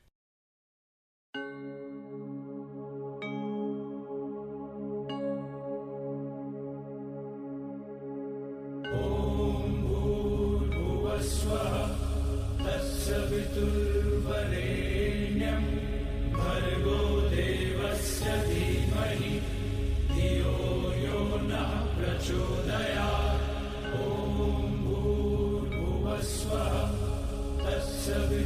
[1.34, 1.81] thank you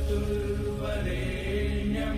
[0.06, 2.18] तस्य पितुर्वरेण्यं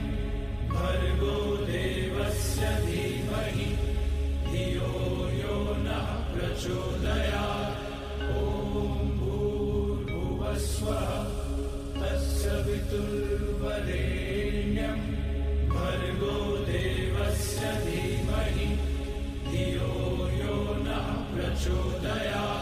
[0.69, 3.77] भर्गो देवस्य धीमहि।
[4.51, 8.39] धियो यो नः प्रचोदयात्। ॐ
[9.19, 11.09] भूर्भुवस्वः।
[12.01, 14.99] तस्य पितुर्वरेण्यं
[15.69, 18.69] भर्गो देवस्य धीमहि।
[19.51, 22.56] धियो यो नः प्रचोदयात्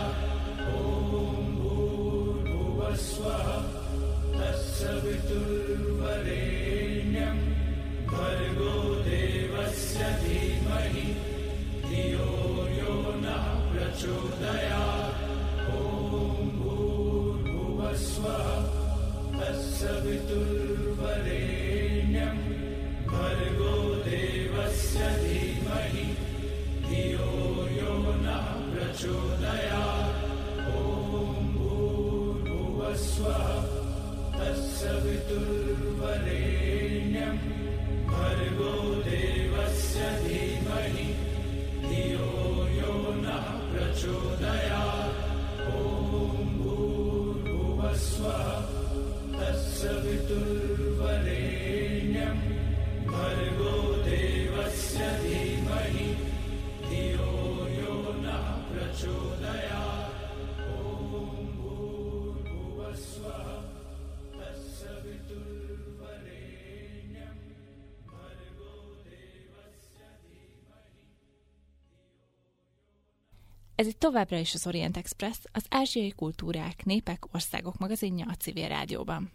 [73.85, 78.67] Ez itt továbbra is az Orient Express, az ázsiai kultúrák, népek, országok magazinja a civil
[78.67, 79.31] rádióban.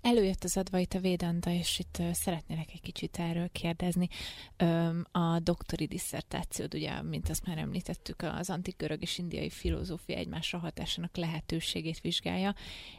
[0.00, 4.08] Előjött az Advaita Védanta, és itt szeretnélek egy kicsit erről kérdezni.
[5.10, 10.58] A doktori disszertációd, ugye, mint azt már említettük, az antik görög és indiai filozófia egymásra
[10.58, 12.54] hatásának lehetőségét vizsgálja,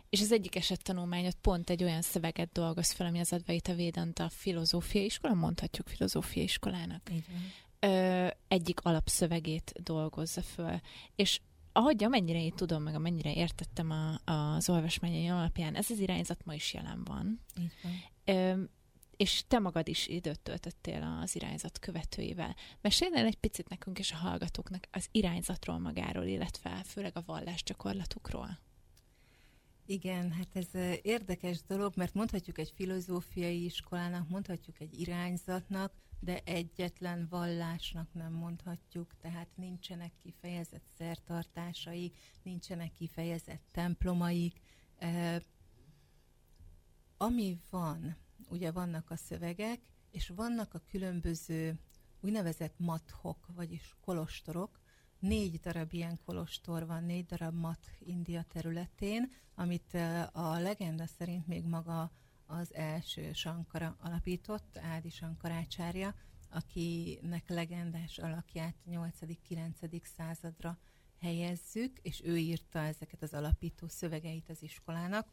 [0.09, 4.29] és az egyik eset tanulmányot pont egy olyan szöveget dolgoz fel, ami az Advaita Védanta
[4.29, 7.09] filozófia iskola, mondhatjuk filozófia iskolának.
[7.11, 7.51] Így van
[7.81, 10.79] ö, egyik alapszövegét dolgozza föl.
[11.15, 11.39] És
[11.71, 16.53] ahogy amennyire én tudom, meg amennyire értettem a, az olvasmányai alapján, ez az irányzat ma
[16.53, 17.39] is jelen van.
[17.59, 17.93] Így van.
[18.35, 18.63] Ö,
[19.21, 22.55] és te magad is időt töltöttél az irányzat követőivel.
[22.81, 28.59] Mesélnél egy picit nekünk és a hallgatóknak az irányzatról magáról, illetve főleg a vallásgyakorlatukról?
[29.85, 30.67] Igen, hát ez
[31.01, 39.17] érdekes dolog, mert mondhatjuk egy filozófiai iskolának, mondhatjuk egy irányzatnak, de egyetlen vallásnak nem mondhatjuk,
[39.17, 44.61] tehát nincsenek kifejezett szertartásaik, nincsenek kifejezett templomaik.
[47.17, 48.17] Ami van,
[48.49, 49.79] ugye vannak a szövegek,
[50.11, 51.79] és vannak a különböző
[52.19, 54.79] úgynevezett mathok, vagyis kolostorok,
[55.19, 59.93] négy darab ilyen kolostor van, négy darab mat India területén, amit
[60.31, 62.11] a legenda szerint még maga
[62.51, 66.15] az első Sankara alapított, Ádi Sankarácsárja,
[66.49, 70.03] akinek legendás alakját 8.-9.
[70.17, 70.77] századra
[71.19, 75.31] helyezzük, és ő írta ezeket az alapító szövegeit az iskolának,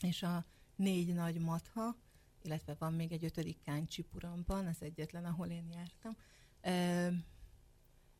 [0.00, 0.44] és a
[0.76, 1.96] négy nagy matha,
[2.42, 6.16] illetve van még egy ötödik Káncsipuromban, az egyetlen, ahol én jártam,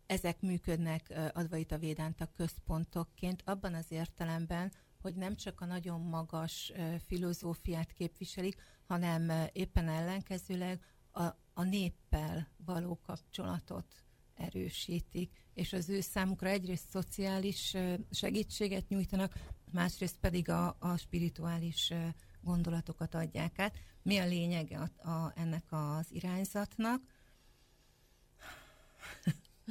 [0.06, 4.72] ezek működnek Advaita Védánta központokként, abban az értelemben,
[5.02, 6.72] hogy nem csak a nagyon magas
[7.06, 10.82] filozófiát képviselik, hanem éppen ellenkezőleg
[11.12, 17.76] a, a néppel való kapcsolatot erősítik, és az ő számukra egyrészt szociális
[18.10, 19.32] segítséget nyújtanak,
[19.72, 21.92] másrészt pedig a, a spirituális
[22.40, 23.74] gondolatokat adják át.
[24.02, 27.02] Mi a lényege a, a, ennek az irányzatnak?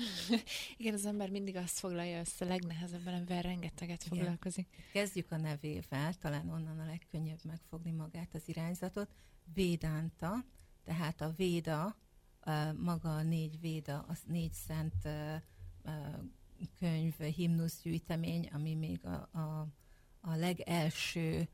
[0.77, 4.17] Igen, az ember mindig azt foglalja össze legnehezebben, amivel rengeteget Igen.
[4.17, 4.67] foglalkozik.
[4.91, 9.09] Kezdjük a nevével, talán onnan a legkönnyebb megfogni magát az irányzatot.
[9.53, 10.45] Védánta,
[10.83, 11.97] tehát a véda,
[12.77, 15.07] maga a négy véda, az négy szent
[16.79, 19.67] könyv, himnuszgyűjtemény, ami még a, a,
[20.21, 21.49] a legelső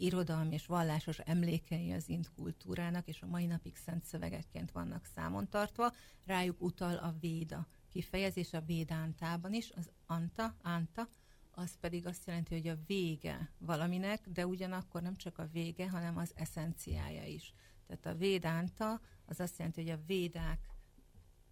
[0.00, 5.48] irodalmi és vallásos emlékei az int kultúrának, és a mai napig szent szövegekként vannak számon
[5.48, 5.92] tartva.
[6.24, 11.08] Rájuk utal a véda kifejezés a védántában is, az anta, anta,
[11.50, 16.16] az pedig azt jelenti, hogy a vége valaminek, de ugyanakkor nem csak a vége, hanem
[16.16, 17.54] az eszenciája is.
[17.86, 20.69] Tehát a védánta az azt jelenti, hogy a védák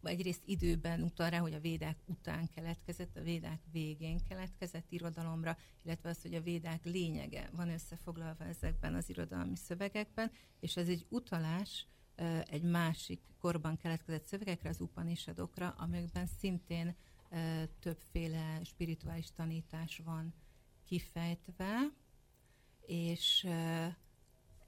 [0.02, 6.08] egyrészt időben utal rá, hogy a védák után keletkezett, a védák végén keletkezett irodalomra, illetve
[6.08, 10.30] az, hogy a védák lényege van összefoglalva ezekben az irodalmi szövegekben,
[10.60, 11.86] és ez egy utalás
[12.46, 16.94] egy másik korban keletkezett szövegekre, az Upanishadokra, amelyekben szintén
[17.80, 20.34] többféle spirituális tanítás van
[20.84, 21.92] kifejtve,
[22.80, 23.48] és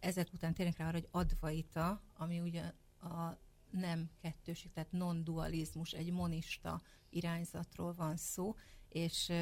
[0.00, 3.38] ezek után térnek rá arra, hogy advaita, ami ugye a
[3.70, 6.80] nem kettőség, tehát non-dualizmus, egy monista
[7.10, 8.54] irányzatról van szó,
[8.88, 9.32] és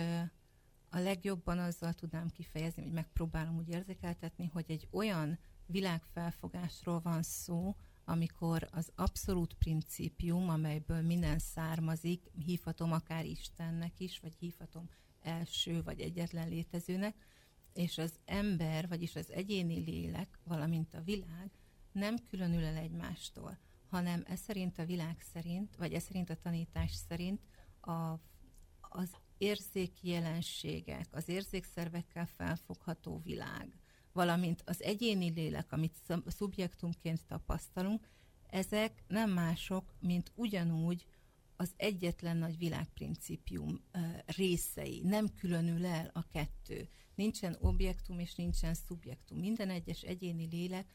[0.91, 7.77] a legjobban azzal tudnám kifejezni, hogy megpróbálom úgy érzékeltetni, hogy egy olyan világfelfogásról van szó,
[8.05, 14.89] amikor az abszolút principium, amelyből minden származik, hívhatom akár Istennek is, vagy hívhatom
[15.23, 17.27] első vagy egyetlen létezőnek,
[17.73, 21.51] és az ember, vagyis az egyéni lélek, valamint a világ
[21.93, 26.93] nem különül el egymástól, hanem ez szerint a világ szerint, vagy ez szerint a tanítás
[27.09, 27.41] szerint
[27.81, 28.21] a,
[28.81, 33.73] az érzéki jelenségek, az érzékszervekkel felfogható világ,
[34.13, 38.09] valamint az egyéni lélek, amit szub- szubjektumként tapasztalunk,
[38.47, 41.07] ezek nem mások, mint ugyanúgy
[41.57, 43.81] az egyetlen nagy világprincipium
[44.27, 45.01] részei.
[45.05, 46.89] Nem különül el a kettő.
[47.15, 49.39] Nincsen objektum és nincsen szubjektum.
[49.39, 50.95] Minden egyes egyéni lélek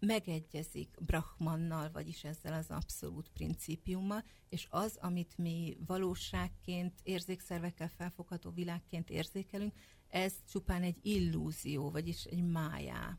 [0.00, 9.10] megegyezik Brahmannal, vagyis ezzel az abszolút principiummal, és az, amit mi valóságként, érzékszervekkel felfogható világként
[9.10, 9.72] érzékelünk,
[10.08, 13.18] ez csupán egy illúzió, vagyis egy májá.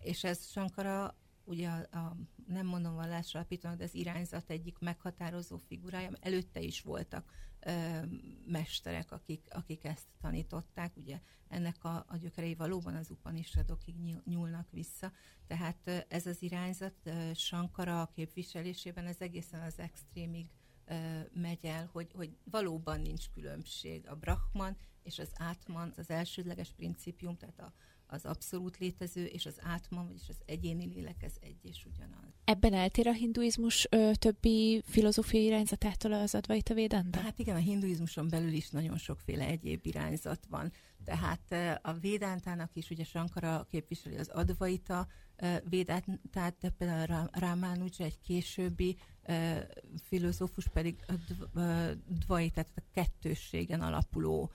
[0.00, 5.56] És ez Sankara, ugye a, a nem mondom vallásra alapítónak, de az irányzat egyik meghatározó
[5.56, 7.98] figurája, előtte is voltak ö,
[8.46, 14.70] mesterek, akik, akik ezt tanították, ugye ennek a, a gyökerei valóban az Upanishadokig nyúl- nyúlnak
[14.70, 15.12] vissza,
[15.46, 20.46] tehát ö, ez az irányzat ö, Sankara képviselésében ez egészen az extrémig
[20.84, 26.72] ö, megy el, hogy, hogy valóban nincs különbség a Brahman és az Átman, az elsődleges
[26.72, 27.72] principium, tehát a,
[28.06, 32.34] az abszolút létező, és az átman, vagyis az egyéni lélek, ez egy és ugyanaz.
[32.44, 37.20] Ebben eltér a hinduizmus ö, többi filozófiai irányzatától az Advaita Vedanta?
[37.20, 40.72] Hát igen, a hinduizmuson belül is nagyon sokféle egyéb irányzat van.
[41.04, 47.28] Tehát eh, a védántának is ugye Sankara képviseli az advaita eh, védántát, de például a
[47.32, 48.96] Rámánuja egy későbbi
[50.02, 51.58] filozófus pedig a dv-
[52.06, 54.52] dvaita, tehát a kettősségen alapuló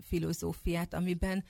[0.00, 1.44] filozófiát, amiben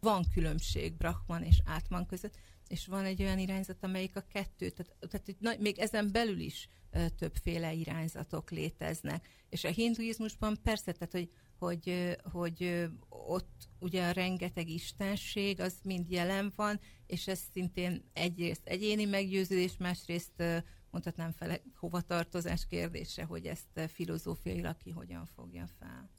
[0.00, 2.38] van különbség Brahman és Átman között,
[2.68, 6.68] és van egy olyan irányzat, amelyik a kettő, tehát, tehát még ezen belül is
[7.16, 9.28] többféle irányzatok léteznek.
[9.48, 16.10] És a hinduizmusban persze, tehát hogy, hogy, hogy ott ugye a rengeteg istenség, az mind
[16.10, 20.42] jelen van, és ez szintén egyrészt egyéni meggyőződés, másrészt
[20.90, 26.10] mondhatnám fel hovatartozás kérdése, hogy ezt filozófiailag ki hogyan fogja fel.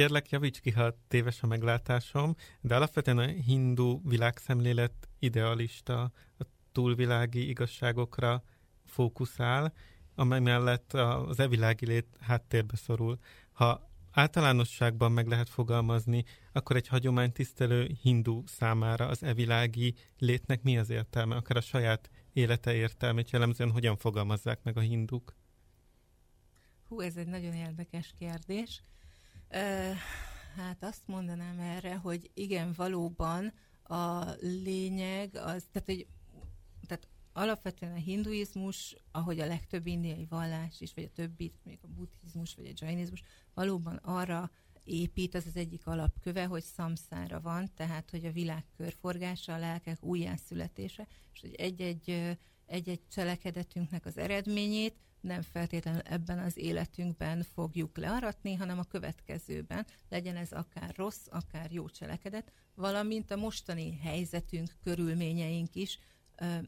[0.00, 6.02] Kérlek, javíts ki, ha téves a meglátásom, de alapvetően a hindu világszemlélet idealista,
[6.38, 8.42] a túlvilági igazságokra
[8.86, 9.72] fókuszál.
[10.14, 13.18] amely mellett az evilági lét háttérbe szorul.
[13.52, 20.78] Ha általánosságban meg lehet fogalmazni, akkor egy hagyomány tisztelő hindu számára az evilági létnek mi
[20.78, 25.34] az értelme, akár a saját élete értelmét jellemzően hogyan fogalmazzák meg a hinduk?
[26.88, 28.82] Hú, ez egy nagyon érdekes kérdés.
[30.56, 36.06] Hát azt mondanám erre, hogy igen, valóban a lényeg az, tehát, hogy,
[36.86, 41.86] tehát alapvetően a hinduizmus, ahogy a legtöbb indiai vallás is, vagy a többi, még a
[41.86, 43.22] buddhizmus, vagy a jainizmus,
[43.54, 44.50] valóban arra
[44.84, 50.02] épít, az az egyik alapköve, hogy szamszára van, tehát hogy a világ körforgása, a lelkek
[50.02, 52.36] újjászületése, és hogy egy-egy,
[52.66, 60.36] egy-egy cselekedetünknek az eredményét nem feltétlenül ebben az életünkben fogjuk learatni, hanem a következőben, legyen
[60.36, 65.98] ez akár rossz, akár jó cselekedet, valamint a mostani helyzetünk, körülményeink is,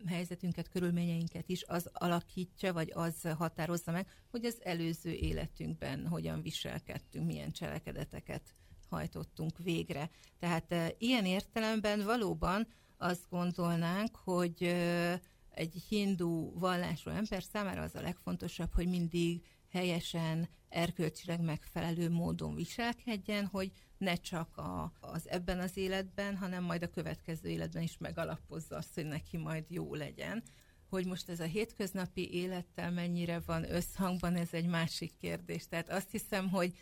[0.07, 7.27] helyzetünket, körülményeinket is az alakítja, vagy az határozza meg, hogy az előző életünkben hogyan viselkedtünk,
[7.27, 8.55] milyen cselekedeteket
[8.89, 10.11] hajtottunk végre.
[10.39, 15.21] Tehát e, ilyen értelemben valóban azt gondolnánk, hogy e,
[15.55, 23.47] egy hindu vallású ember számára az a legfontosabb, hogy mindig helyesen, erkölcsileg megfelelő módon viselkedjen,
[23.47, 28.77] hogy ne csak a, az ebben az életben, hanem majd a következő életben is megalapozza
[28.77, 30.43] azt, hogy neki majd jó legyen.
[30.89, 35.69] Hogy most ez a hétköznapi élettel mennyire van összhangban, ez egy másik kérdés.
[35.69, 36.75] Tehát azt hiszem, hogy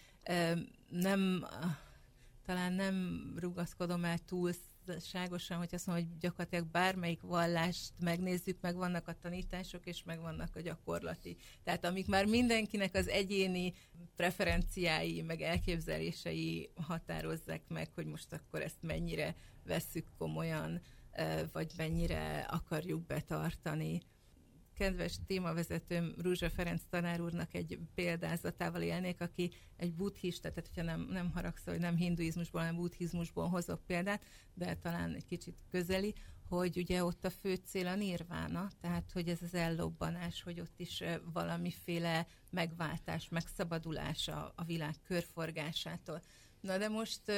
[0.88, 1.46] nem,
[2.46, 4.52] talán nem rugaszkodom el túl
[4.82, 10.20] igazságosan, hogy azt mondom, hogy gyakorlatilag bármelyik vallást megnézzük, meg vannak a tanítások, és meg
[10.20, 11.36] vannak a gyakorlati.
[11.62, 13.74] Tehát amik már mindenkinek az egyéni
[14.16, 20.80] preferenciái, meg elképzelései határozzák meg, hogy most akkor ezt mennyire vesszük komolyan,
[21.52, 24.00] vagy mennyire akarjuk betartani
[24.80, 31.00] kedves témavezetőm Rúzsa Ferenc tanár úrnak egy példázatával élnék, aki egy buddhista, tehát hogyha nem,
[31.10, 34.24] nem haragszol, hogy nem hinduizmusból, hanem buddhizmusból hozok példát,
[34.54, 36.14] de talán egy kicsit közeli,
[36.48, 40.80] hogy ugye ott a fő cél a nirvána, tehát hogy ez az ellobbanás, hogy ott
[40.80, 41.02] is
[41.32, 46.22] valamiféle megváltás, megszabadulás a, a világ körforgásától.
[46.60, 47.28] Na de most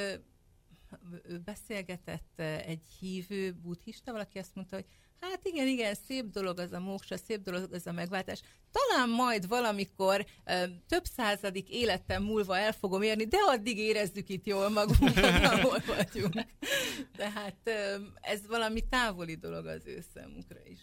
[1.23, 4.85] ő beszélgetett egy hívő buddhista, valaki azt mondta, hogy
[5.29, 8.41] hát igen, igen, szép dolog az a moksa, szép dolog az a megváltás.
[8.71, 10.25] Talán majd valamikor
[10.87, 16.33] több századik életem múlva el fogom érni, de addig érezzük itt jól magunkat, ahol vagyunk.
[17.15, 17.69] Tehát
[18.21, 20.82] ez valami távoli dolog az ő számunkra is.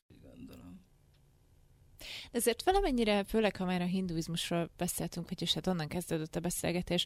[2.31, 7.05] De ezért valamennyire, főleg ha már a hinduizmusról beszéltünk, vagyis hát onnan kezdődött a beszélgetés,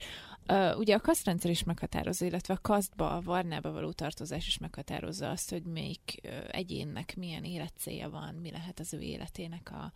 [0.76, 5.50] ugye a kasztrendszer is meghatározza, illetve a kasztba, a varnába való tartozás is meghatározza azt,
[5.50, 6.20] hogy melyik
[6.50, 9.92] egyénnek milyen életcélja van, mi lehet az ő életének a,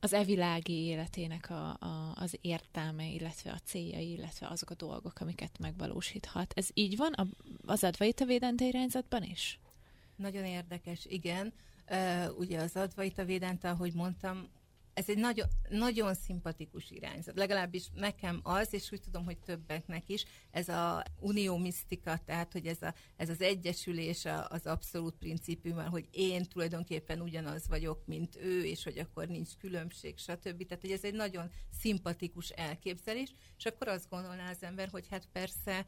[0.00, 5.58] az evilági életének a, a, az értelme, illetve a céljai, illetve azok a dolgok, amiket
[5.58, 6.52] megvalósíthat.
[6.56, 7.26] Ez így van a,
[7.66, 9.58] az Advaita Védente irányzatban is?
[10.16, 11.52] Nagyon érdekes, igen.
[11.90, 14.48] Uh, ugye az Advaita Védente, ahogy mondtam,
[14.94, 17.36] ez egy nagyon, nagyon szimpatikus irányzat.
[17.36, 22.66] Legalábbis nekem az, és úgy tudom, hogy többeknek is, ez a unió misztika, tehát hogy
[22.66, 28.64] ez, a, ez az egyesülés az abszolút principiummal, hogy én tulajdonképpen ugyanaz vagyok, mint ő,
[28.64, 30.66] és hogy akkor nincs különbség, stb.
[30.66, 35.28] Tehát, hogy ez egy nagyon szimpatikus elképzelés, és akkor azt gondolná az ember, hogy hát
[35.32, 35.86] persze,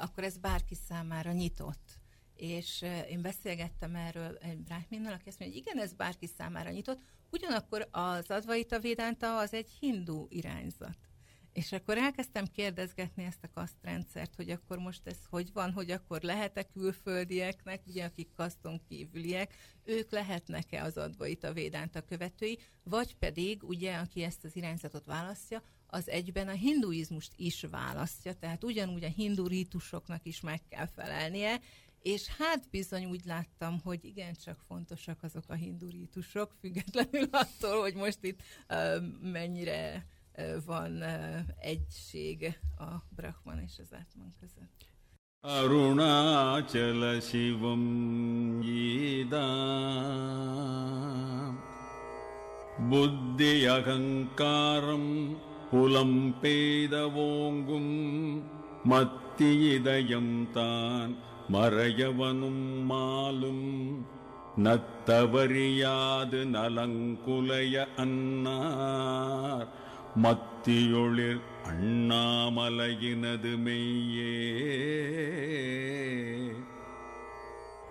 [0.00, 1.99] akkor ez bárki számára nyitott
[2.40, 7.00] és én beszélgettem erről egy bráhminnal, aki azt mondja, hogy igen, ez bárki számára nyitott,
[7.30, 10.98] ugyanakkor az Advaita Védánta az egy hindu irányzat.
[11.52, 16.22] És akkor elkezdtem kérdezgetni ezt a kasztrendszert, hogy akkor most ez hogy van, hogy akkor
[16.22, 23.94] lehet-e külföldieknek, ugye akik kaszton kívüliek, ők lehetnek-e az Advaita Védánta követői, vagy pedig ugye,
[23.94, 29.46] aki ezt az irányzatot választja, az egyben a hinduizmust is választja, tehát ugyanúgy a hindu
[29.46, 31.60] rítusoknak is meg kell felelnie,
[32.02, 38.18] és hát bizony úgy láttam, hogy igencsak fontosak azok a hindurítusok, függetlenül attól, hogy most
[38.20, 44.88] itt uh, mennyire uh, van uh, egység a Brahman és az atman között.
[45.42, 49.48] Arunachal Shivam Yida
[52.88, 55.36] Buddhi Ahankaram
[55.70, 58.42] Pulam Peda Vongum
[61.52, 64.06] மறையவனும் மாலும்
[64.56, 69.68] நத்தவறியாது நலங்குலைய அன்னார்.
[70.22, 74.36] மத்தியொளிர் அண்ணாமலையினது மெய்யே.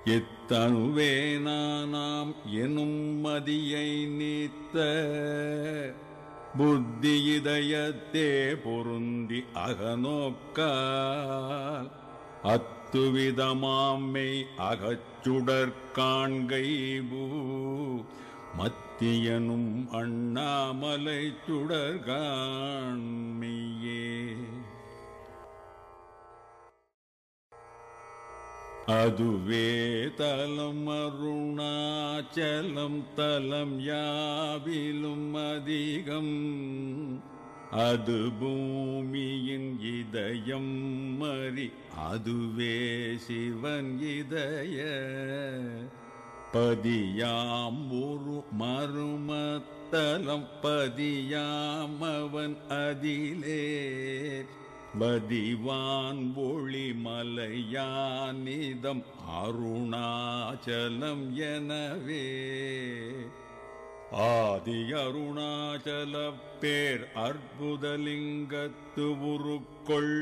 [0.05, 1.39] எத்தனுவே
[1.87, 4.75] நாம் எனும் மதியை நீத்த
[6.57, 11.91] புத்தி இதயத்தே பொருந்தி அகநோக்கால்.
[12.43, 14.29] அத் மத்துவிதமாம்மை
[14.67, 17.25] அகச்சுடற் காண்கைபூ
[18.57, 22.09] மத்தியனும் அண்ணாமலை சுடர்காண்மையே
[28.93, 29.67] அதுவே
[30.17, 36.35] தலம் அருணாச்சலம் தலம் யாவிலும் அதிகம்.
[37.71, 44.83] அது பூமியின் இதயம் மறி அதுவே சிவன் இதய.
[46.53, 54.43] பதியாம் ஒரு மறுமத்தலம் பதியாம் அவன் அதிலே.
[54.99, 59.03] பதிவான் ஒளி மலையானிதம்
[59.43, 62.27] அருணாச்சலம் எனவே.
[64.24, 66.14] ஆதி அருணாச்சல
[66.60, 70.16] பேர் அற்புதலிங்கத்து உருக்கொள்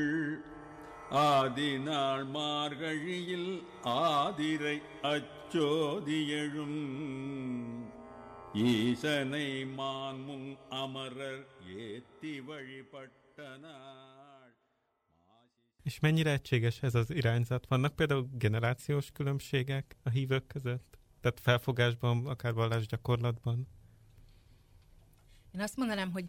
[1.23, 3.51] ஆதி நாள் மார்கழியில்
[3.83, 4.77] ஆதிரை
[5.11, 6.79] அச்சோதியழும்
[8.69, 10.49] ஈசனை மான்முங்
[10.81, 11.45] அமரர்
[11.85, 14.01] ஏத்தி வழிபட்ட நாள்
[15.85, 17.65] És mennyire egységes ez az irányzat?
[17.67, 20.97] Vannak például generációs különbségek a hívők között?
[21.21, 23.67] Tehát felfogásban, akár vallásgyakorlatban?
[25.54, 26.24] Én azt mondanám, hogy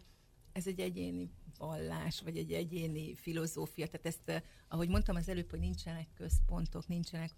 [0.52, 3.86] ez egy egyéni vallás, vagy egy egyéni filozófia.
[3.86, 7.30] Tehát ezt, eh, ahogy mondtam az előbb, hogy nincsenek központok, nincsenek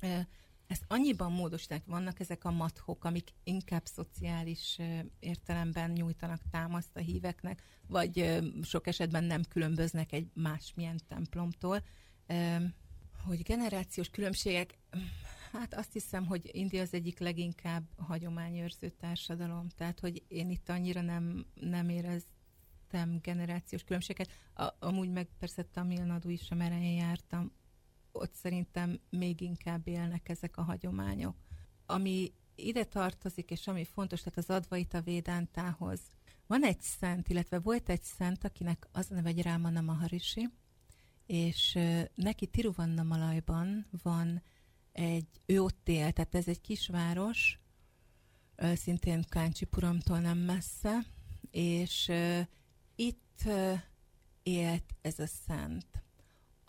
[0.00, 0.26] eh,
[0.66, 7.00] ezt annyiban módosítják, vannak ezek a mathok, amik inkább szociális eh, értelemben nyújtanak támaszt a
[7.00, 11.82] híveknek, vagy sok esetben nem különböznek egy másmilyen templomtól.
[13.24, 14.78] Hogy generációs különbségek,
[15.52, 21.00] hát azt hiszem, hogy India az egyik leginkább hagyományőrző társadalom, tehát hogy én itt annyira
[21.00, 24.30] nem, nem éreztem generációs különbséget.
[24.54, 27.52] A, amúgy meg persze Tamil Nadu is, amerre én jártam,
[28.12, 31.36] ott szerintem még inkább élnek ezek a hagyományok.
[31.86, 36.00] Ami ide tartozik, és ami fontos, tehát az Advaita Védántához.
[36.46, 40.48] Van egy szent, illetve volt egy szent, akinek az a neve, hogy Rámana Maharishi,
[41.26, 41.78] és
[42.14, 44.42] neki Tiruvannamalajban van
[44.92, 47.60] egy, ő ott él, tehát ez egy kisváros,
[48.74, 51.04] szintén Káncsipuramtól nem messze,
[51.50, 52.12] és
[52.94, 53.42] itt
[54.42, 55.86] élt ez a szent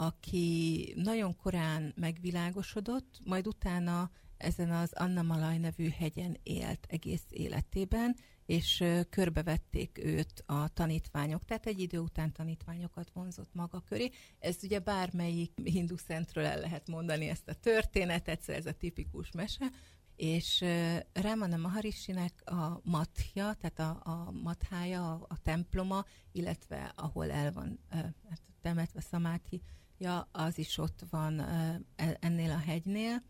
[0.01, 8.15] aki nagyon korán megvilágosodott, majd utána ezen az Annamalaj nevű hegyen élt egész életében,
[8.51, 14.09] és körbevették őt a tanítványok, tehát egy idő után tanítványokat vonzott maga köré.
[14.39, 19.31] Ez ugye bármelyik hindu szentről el lehet mondani ezt a történetet, szóval ez a tipikus
[19.31, 19.71] mese,
[20.15, 20.65] és
[21.13, 27.79] Ramana Maharishinek a mathja, tehát a, a mathája, a, a temploma, illetve ahol el van
[27.89, 29.61] hát temetve szamáthi,
[29.97, 33.23] ja, az is ott van uh, ennél a hegynél,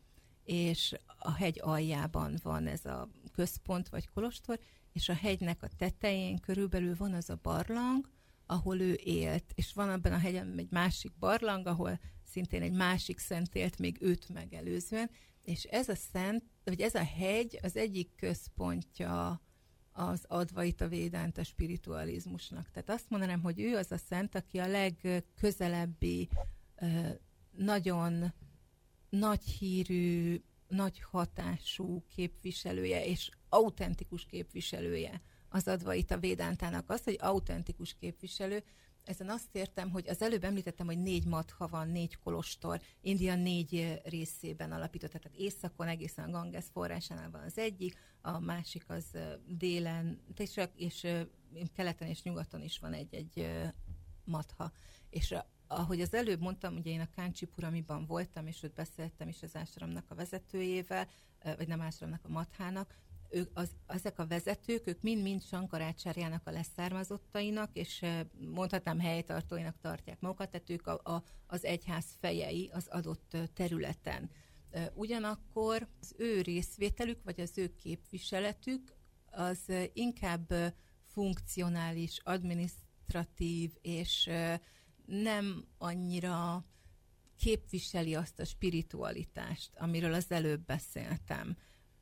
[0.43, 4.59] és a hegy aljában van ez a központ vagy kolostor,
[4.93, 8.09] és a hegynek a tetején körülbelül van az a barlang,
[8.45, 13.19] ahol ő élt, és van abban a hegyen egy másik barlang, ahol szintén egy másik
[13.19, 15.09] szent élt még őt megelőzően,
[15.43, 19.41] és ez a szent, vagy ez a hegy az egyik központja
[19.91, 22.69] az Advaita Védánta spiritualizmusnak.
[22.71, 26.29] Tehát azt mondanám, hogy ő az a szent, aki a legközelebbi,
[27.51, 28.33] nagyon
[29.09, 36.89] nagy hírű, nagy hatású képviselője, és autentikus képviselője az Advaita Védántának.
[36.89, 38.63] Az, hogy autentikus képviselő,
[39.03, 44.01] ezen azt értem, hogy az előbb említettem, hogy négy matha van, négy kolostor, India négy
[44.03, 50.21] részében alapított, tehát északon egészen a Ganges forrásánál van az egyik, a másik az délen,
[50.37, 51.07] és, és
[51.73, 53.49] keleten és nyugaton is van egy-egy
[54.23, 54.71] matha.
[55.09, 55.35] És
[55.67, 60.05] ahogy az előbb mondtam, ugye én a Káncsipuramiban voltam, és ott beszéltem is az ásramnak
[60.11, 61.07] a vezetőjével,
[61.57, 62.95] vagy nem ásramnak, a mathának,
[63.31, 68.05] ők, az, ezek a vezetők, ők mind-mind Sankarácsárjának a leszármazottainak, és
[68.53, 74.29] mondhatnám helytartóinak tartják magukat, tehát ők a, a, az egyház fejei az adott területen.
[74.93, 78.95] Ugyanakkor az ő részvételük, vagy az ő képviseletük
[79.31, 79.59] az
[79.93, 80.53] inkább
[81.05, 84.29] funkcionális, administratív, és
[85.05, 86.65] nem annyira
[87.37, 91.57] képviseli azt a spiritualitást, amiről az előbb beszéltem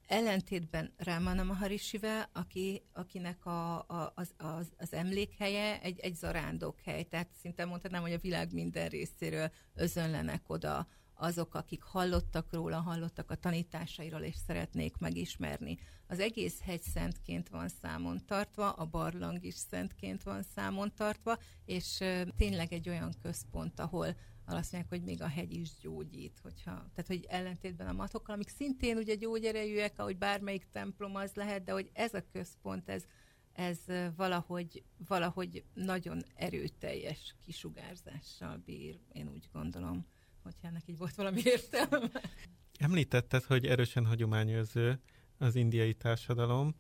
[0.10, 7.30] ellentétben Ramana Maharishivel, aki, akinek a, a, az, az, az emlékhelye egy, egy zarándokhely, tehát
[7.42, 13.36] szinte mondhatnám, hogy a világ minden részéről özönlenek oda azok, akik hallottak róla, hallottak a
[13.36, 15.78] tanításairól, és szeretnék megismerni.
[16.08, 22.04] Az egész hegy szentként van számon tartva, a barlang is szentként van számon tartva, és
[22.38, 24.16] tényleg egy olyan központ, ahol
[24.56, 28.50] azt mondják, hogy még a hegy is gyógyít, hogyha, tehát hogy ellentétben a matokkal, amik
[28.50, 33.04] szintén ugye gyógyerejűek, ahogy bármelyik templom az lehet, de hogy ez a központ, ez,
[33.54, 33.80] ez
[34.16, 40.06] valahogy, valahogy nagyon erőteljes kisugárzással bír, én úgy gondolom,
[40.44, 42.10] hogyha ennek így volt valami értelme.
[42.80, 45.00] Említetted, hogy erősen hagyományőrző
[45.38, 46.76] az indiai társadalom,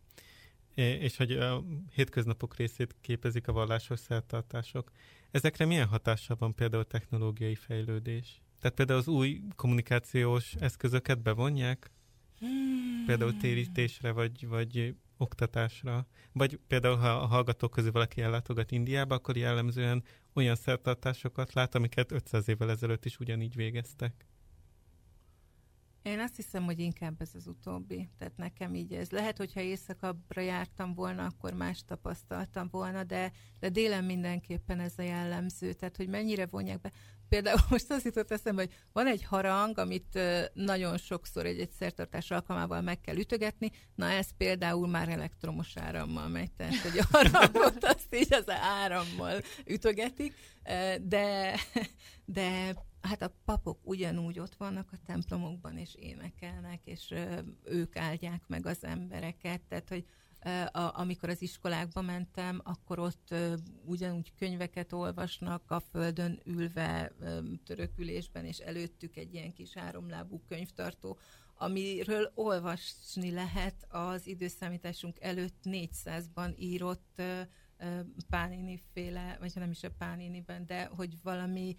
[0.76, 1.63] és hogy a
[1.93, 4.91] hétköznapok részét képezik a vallásos szertartások.
[5.32, 8.42] Ezekre milyen hatással van például technológiai fejlődés?
[8.60, 11.92] Tehát például az új kommunikációs eszközöket bevonják?
[12.40, 13.06] Hmm.
[13.06, 16.08] Például térítésre, vagy, vagy oktatásra?
[16.32, 20.04] Vagy például, ha a hallgatók közül valaki ellátogat Indiába, akkor jellemzően
[20.34, 24.26] olyan szertartásokat lát, amiket 500 évvel ezelőtt is ugyanígy végeztek?
[26.02, 28.10] Én azt hiszem, hogy inkább ez az utóbbi.
[28.18, 29.10] Tehát nekem így ez.
[29.10, 35.02] Lehet, hogyha éjszakabbra jártam volna, akkor más tapasztaltam volna, de, de délen mindenképpen ez a
[35.02, 35.74] jellemző.
[35.74, 36.91] Tehát, hogy mennyire vonják be.
[37.30, 40.20] Például most azt jutott eszembe, hogy van egy harang, amit
[40.54, 46.52] nagyon sokszor egy, egy alkalmával meg kell ütögetni, na ez például már elektromos árammal megy,
[46.52, 50.34] tehát hogy harangot azt így az árammal ütögetik,
[51.02, 51.56] de,
[52.26, 57.14] de hát a papok ugyanúgy ott vannak a templomokban, és énekelnek, és
[57.64, 60.06] ők áldják meg az embereket, tehát hogy
[60.72, 63.36] a, amikor az iskolákba mentem, akkor ott
[63.86, 67.12] ugyanúgy könyveket olvasnak a földön ülve
[67.66, 71.18] törökülésben, és előttük egy ilyen kis háromlábú könyvtartó,
[71.56, 77.22] amiről olvasni lehet az időszámításunk előtt 400-ban írott
[78.30, 81.76] Pánini féle, vagy nem is a Pániniben, de hogy valami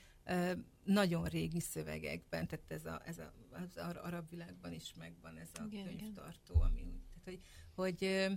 [0.84, 5.64] nagyon régi szövegekben, tehát ez, a, ez a, az arab világban is megvan ez a
[5.70, 6.66] igen, könyvtartó, igen.
[6.66, 7.40] ami úgy, tehát hogy,
[7.74, 8.28] hogy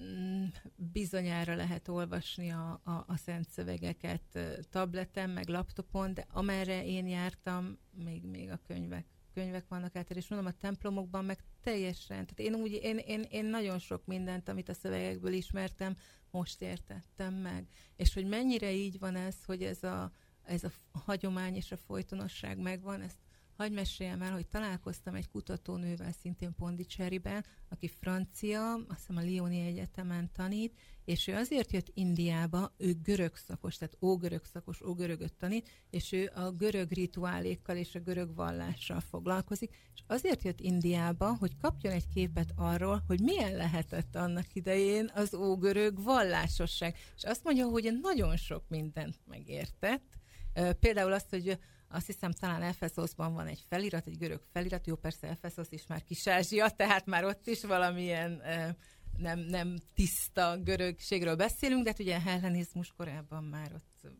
[0.00, 0.44] mm,
[0.76, 4.38] bizonyára lehet olvasni a, a, a szent szövegeket
[4.70, 10.28] tableten, meg laptopon, de amerre én jártam, még, még a könyvek könyvek vannak át, és
[10.28, 14.68] mondom, a templomokban meg teljesen, tehát én úgy, én, én, én nagyon sok mindent, amit
[14.68, 15.96] a szövegekből ismertem,
[16.30, 17.66] most értettem meg.
[17.96, 20.12] És hogy mennyire így van ez, hogy ez a,
[20.44, 23.18] ez a hagyomány és a folytonosság megvan, ezt
[23.56, 29.60] Hagy meséljem el, hogy találkoztam egy kutatónővel szintén Pondicseriben, aki francia, azt hiszem a Lioni
[29.60, 35.70] Egyetemen tanít, és ő azért jött Indiába, ő görög szakos, tehát ógörög szakos, ógörögöt tanít,
[35.90, 41.56] és ő a görög rituálékkal és a görög vallással foglalkozik, és azért jött Indiába, hogy
[41.56, 46.96] kapjon egy képet arról, hogy milyen lehetett annak idején az ógörög vallásosság.
[47.16, 50.22] És azt mondja, hogy nagyon sok mindent megértett,
[50.80, 55.28] Például azt, hogy azt hiszem talán Efesoszban van egy felirat, egy görög felirat, jó persze
[55.28, 58.42] Efeszosz is már Kis-Ázsia, tehát már ott is valamilyen
[59.16, 64.10] nem, nem tiszta görögségről beszélünk, de hát ugye hellenizmus korában már ott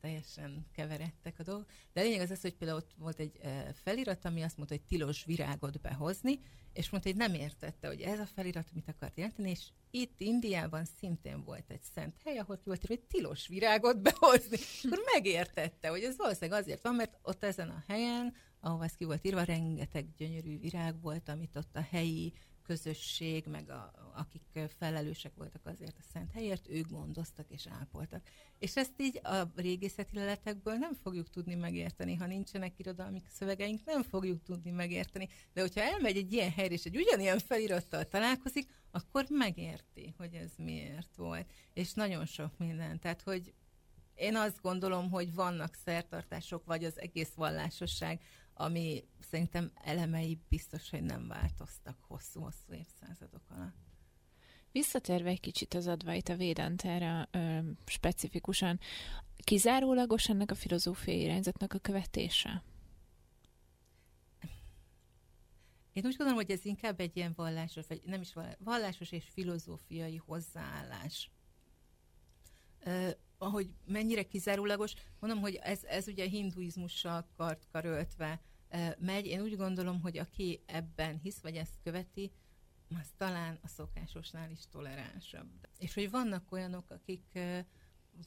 [0.00, 1.70] teljesen keveredtek a dolgok.
[1.92, 3.40] De a lényeg az az, hogy például ott volt egy
[3.82, 6.40] felirat, ami azt mondta, hogy tilos virágot behozni,
[6.72, 10.84] és mondta, hogy nem értette, hogy ez a felirat mit akart jelenteni, és itt Indiában
[10.98, 14.56] szintén volt egy szent hely, ahol volt hogy tilos virágot behozni.
[14.84, 19.04] Akkor megértette, hogy ez valószínűleg azért van, mert ott ezen a helyen, ahova ez ki
[19.04, 22.32] volt írva, rengeteg gyönyörű virág volt, amit ott a helyi
[22.68, 28.28] közösség, meg a, akik felelősek voltak azért a szent helyért, ők gondoztak és ápoltak.
[28.58, 34.02] És ezt így a régészeti leletekből nem fogjuk tudni megérteni, ha nincsenek irodalmi szövegeink, nem
[34.02, 35.28] fogjuk tudni megérteni.
[35.52, 40.52] De hogyha elmegy egy ilyen helyre, és egy ugyanilyen felirattal találkozik, akkor megérti, hogy ez
[40.56, 41.52] miért volt.
[41.72, 42.98] És nagyon sok minden.
[42.98, 43.52] Tehát, hogy
[44.14, 48.20] én azt gondolom, hogy vannak szertartások, vagy az egész vallásosság,
[48.58, 53.76] ami szerintem elemei biztos, hogy nem változtak hosszú-hosszú évszázadok alatt.
[54.72, 58.80] Visszatérve egy kicsit az advait a Védantára ö, specifikusan,
[59.36, 62.62] kizárólagos ennek a filozófiai irányzatnak a követése?
[65.92, 69.24] Én úgy gondolom, hogy ez inkább egy ilyen vallásos, vagy nem is vallásos, vallásos és
[69.32, 71.30] filozófiai hozzáállás.
[73.38, 78.40] Ahogy mennyire kizárólagos, mondom, hogy ez, ez ugye hinduizmussal kart karöltve
[78.98, 79.26] megy.
[79.26, 82.32] Én úgy gondolom, hogy aki ebben hisz, vagy ezt követi,
[83.00, 85.48] az talán a szokásosnál is toleránsabb.
[85.78, 87.38] És hogy vannak olyanok, akik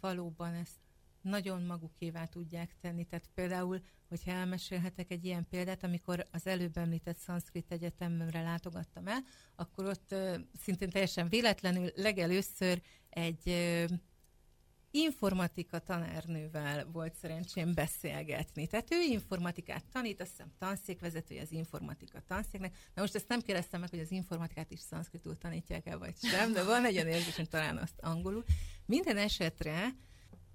[0.02, 0.80] valóban ezt
[1.22, 3.06] nagyon magukévá tudják tenni.
[3.06, 9.24] Tehát például, hogyha elmesélhetek egy ilyen példát, amikor az előbb említett Szanszkrit Egyetemre látogattam el,
[9.56, 10.16] akkor ott
[10.60, 13.50] szintén teljesen véletlenül legelőször egy
[14.92, 18.68] informatika tanárnővel volt szerencsém beszélgetni.
[18.68, 22.76] Tehát ő informatikát tanít, azt hiszem tanszékvezetője az informatika tanszéknek.
[22.94, 26.54] Na most ezt nem kérdeztem meg, hogy az informatikát is szanszkritul tanítják el, vagy sem,
[26.54, 28.44] de van egy olyan érzésem, talán azt angolul.
[28.86, 29.96] Minden esetre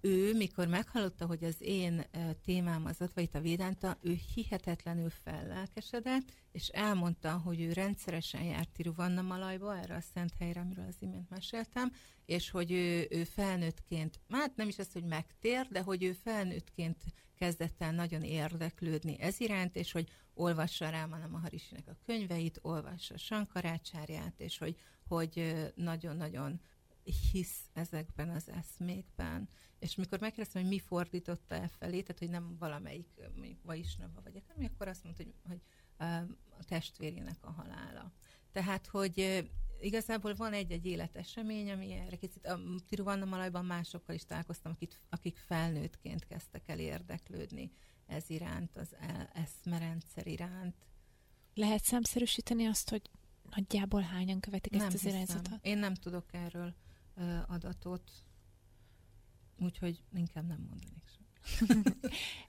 [0.00, 2.04] ő, mikor meghallotta, hogy az én
[2.44, 9.94] témám az Advaita Védánta, ő hihetetlenül fellelkesedett, és elmondta, hogy ő rendszeresen járt Tiruvannamalajba, erre
[9.94, 11.92] a szent helyre, amiről az imént meséltem,
[12.24, 17.02] és hogy ő, ő felnőttként, hát nem is az, hogy megtér, de hogy ő felnőttként
[17.38, 24.34] kezdett el nagyon érdeklődni ez iránt, és hogy olvassa Rámana Maharisinek a könyveit, olvassa Sankarácsárját,
[24.36, 24.76] és hogy,
[25.08, 26.60] hogy nagyon-nagyon
[27.12, 29.48] hisz ezekben az eszmékben.
[29.78, 33.08] És mikor megkérdeztem, hogy mi fordította el felé, tehát hogy nem valamelyik
[33.62, 35.60] Vaisnava vagy akármi, akkor azt mondta, hogy, hogy
[35.96, 36.04] ö,
[36.58, 38.12] a testvérének a halála.
[38.52, 39.48] Tehát, hogy
[39.80, 46.24] igazából van egy-egy életesemény, ami erre kicsit, a Tiruvannamalajban másokkal is találkoztam, akik, akik felnőttként
[46.24, 47.72] kezdtek el érdeklődni
[48.06, 50.74] ez iránt, az el- eszmerendszer iránt.
[51.54, 53.10] Lehet számszerűsíteni azt, hogy
[53.50, 55.58] nagyjából hányan követik ezt az irányzatot?
[55.62, 56.74] Én nem tudok erről
[57.46, 58.10] adatot,
[59.58, 61.82] úgyhogy inkább nem mondanék sem.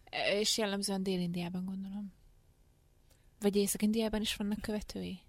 [0.40, 2.14] És jellemzően Dél-Indiában gondolom.
[3.40, 5.20] Vagy Észak-Indiában is vannak követői?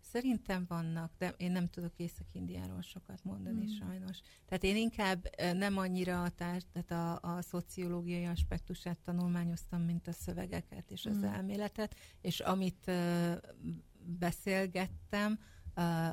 [0.00, 3.76] Szerintem vannak, de én nem tudok Észak-Indiáról sokat mondani Mm.
[3.78, 4.18] sajnos.
[4.46, 10.12] Tehát én inkább nem annyira a, társ, tehát a, a szociológiai aspektusát tanulmányoztam, mint a
[10.12, 11.24] szövegeket és az Mm.
[11.24, 13.32] elméletet, és amit ö,
[14.18, 15.38] beszélgettem
[15.74, 16.08] ö,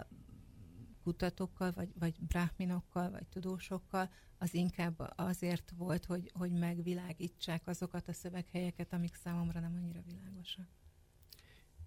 [1.05, 8.13] kutatókkal, vagy, vagy bráhminokkal, vagy tudósokkal, az inkább azért volt, hogy, hogy megvilágítsák azokat a
[8.13, 10.67] szöveghelyeket, amik számomra nem annyira világosak.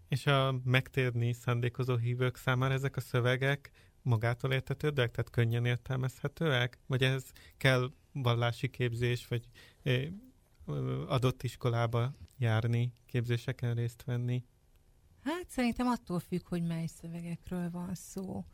[0.08, 3.70] És a megtérni szándékozó hívők számára ezek a szövegek
[4.02, 6.78] magától értetődőek, tehát könnyen értelmezhetőek?
[6.86, 7.24] Vagy ez
[7.56, 9.48] kell vallási képzés, vagy
[11.06, 14.44] adott iskolába járni, képzéseken részt venni?
[15.20, 18.44] Hát szerintem attól függ, hogy mely szövegekről van szó.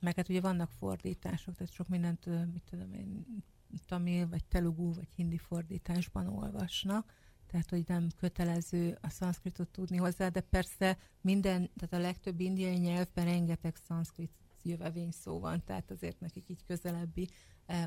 [0.00, 3.26] Meg hát ugye vannak fordítások, tehát sok mindent, mit tudom én,
[3.86, 7.12] tamil, vagy telugu, vagy hindi fordításban olvasnak,
[7.46, 12.76] tehát hogy nem kötelező a szanszkritot tudni hozzá, de persze minden, tehát a legtöbb indiai
[12.76, 14.32] nyelvben rengeteg szanszkrit
[14.62, 17.28] jövevény szó van, tehát azért nekik így közelebbi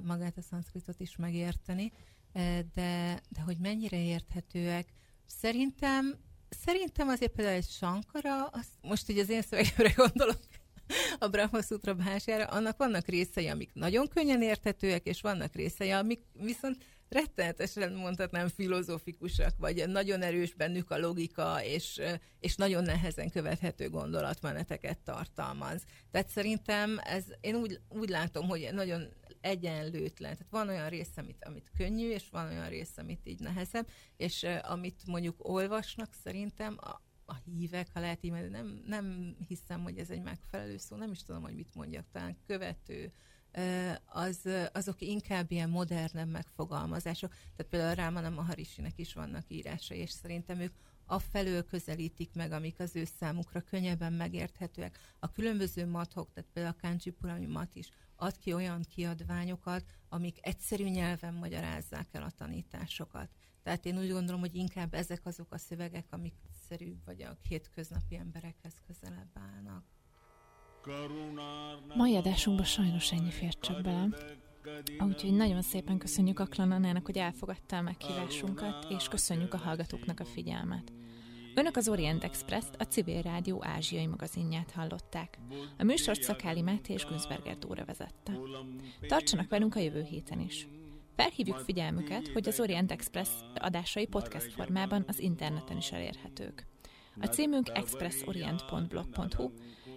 [0.04, 1.92] magát a szanszkritot is megérteni,
[2.74, 4.94] de, de hogy mennyire érthetőek,
[5.26, 10.40] szerintem Szerintem azért például egy Sankara, az, most így az én szövegemre gondolok,
[11.20, 16.22] a Brahma Sutra bhásjára, annak vannak részei, amik nagyon könnyen érthetőek, és vannak részei, amik
[16.34, 16.78] viszont
[17.10, 22.02] rettenetesen mondhatnám filozófikusak, vagy nagyon erős bennük a logika, és,
[22.40, 25.84] és nagyon nehezen követhető gondolatmeneteket tartalmaz.
[26.12, 29.08] Tehát szerintem ez, én úgy, úgy látom, hogy nagyon
[29.42, 30.32] egyenlőtlen.
[30.32, 33.88] Tehát van olyan rész, amit, amit könnyű, és van olyan rész, amit így nehezebb,
[34.18, 36.78] és uh, amit mondjuk olvasnak szerintem
[37.30, 40.96] a, a hívek, ha lehet így mondani, nem, nem hiszem, hogy ez egy megfelelő szó,
[40.96, 43.12] nem is tudom, hogy mit mondjak, talán követő,
[44.06, 47.30] az, azok inkább ilyen modernebb megfogalmazások.
[47.30, 50.74] Tehát például Rámana Maharisinek is vannak írásai, és szerintem ők
[51.06, 54.98] afelől közelítik meg, amik az ő számukra könnyebben megérthetőek.
[55.20, 60.84] A különböző mathok, tehát például a Kancsipurami mat is ad ki olyan kiadványokat, amik egyszerű
[60.84, 63.30] nyelven magyarázzák el a tanításokat.
[63.70, 68.16] Tehát én úgy gondolom, hogy inkább ezek azok a szövegek, amik egyszerűbb vagy a hétköznapi
[68.16, 69.84] emberekhez közelebb állnak.
[71.96, 74.08] Mai adásunkban sajnos ennyi fért csak bele.
[75.00, 80.26] Úgyhogy nagyon szépen köszönjük Aklan Annának, hogy elfogadta a meghívásunkat, és köszönjük a hallgatóknak a
[80.26, 80.92] figyelmet.
[81.56, 85.40] Önök az Orient Express-t, a Civil Rádió ázsiai magazinját hallották.
[85.78, 88.34] A műsort Szakáli Máté és Günzberger Dóra vezette.
[89.08, 90.68] Tartsanak velünk a jövő héten is.
[91.20, 96.66] Felhívjuk figyelmüket, hogy az Orient Express adásai podcast formában az interneten is elérhetők.
[97.22, 99.50] A címünk expressorient.blog.hu,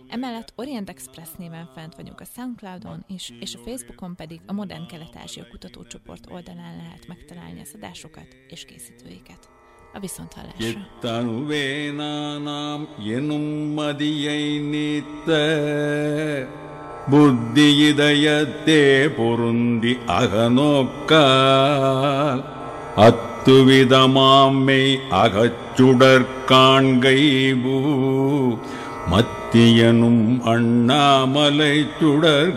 [0.09, 4.87] emellett Orient Express néven fent vagyunk a Soundcloudon is, és a Facebookon pedig a Modern
[4.87, 9.49] Kelet-Ázsia Kutatócsoport oldalán lehet megtalálni az adásokat és készítőiket.
[9.93, 10.81] A viszonthallásra!
[17.11, 18.83] புத்தி இதயத்தே
[19.17, 21.13] பொருந்தி அகநோக்க
[23.07, 24.83] அத்துவிதமாம்மை
[25.15, 27.79] அகச்சுடற் காண்கைபூ
[29.11, 32.55] மத்தியனும் அண்ணாமலை சுடர்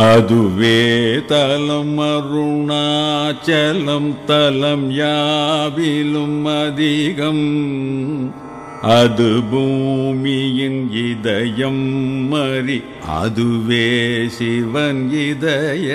[0.00, 8.34] அதுவே தலம் அருணாச்சலம் தலம் யாவிலும் அதிகம்.
[8.82, 15.94] அது பூமியின் இதயம் மறி அதுவே சிவன் இதய.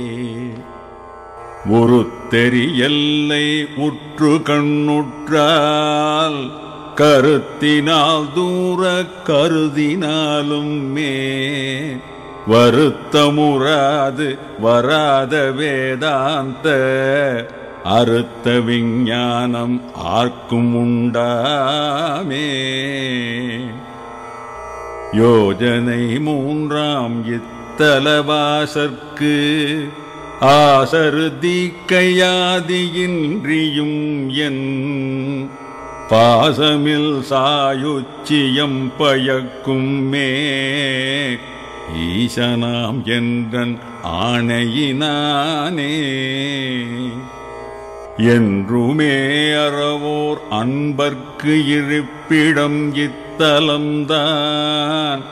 [1.71, 6.51] ஒரு தெரியல்லை உற்று கண்ணுற்றால்
[6.95, 11.27] கருத்தினால் தூர கருதினாலும் மே.
[12.51, 16.69] வருத்தமுறாது வராத வேதாந்த
[17.85, 22.49] அறுத்த விஞ்ஞானம் ஆர்க்கும் உண்டாமே.
[25.13, 29.49] யோஜனை மூன்றாம் இத்தலவாசற்கு
[30.41, 35.51] ஆசரு தீக்கையாதியின்றியும் என்
[36.11, 41.39] பாசமில் சாயுச்சியம் பயக்கும் மே
[41.97, 45.97] ஈசனாம் என்றன் ஆணையினானே.
[48.23, 55.23] என்றுமே அறவோர் அன்பர்க்கு இருப்பிடம் இத்தலம்தான்.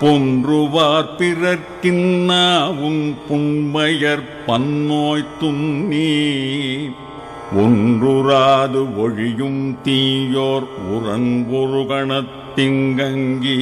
[0.00, 6.14] பொன்றுவார் பிறர்க்கின்னாவும் புண்மையர் பன்னோய் துண்ணி
[7.56, 13.58] ஒன்றுராது ஒழியும் தீயோர் உரங்குருகணத்திங்கங்கி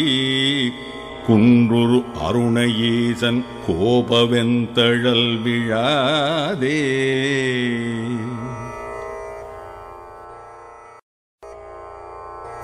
[1.29, 6.83] குன்றுரு அருணயீசன் கோபவெந்தழல் விழாதே.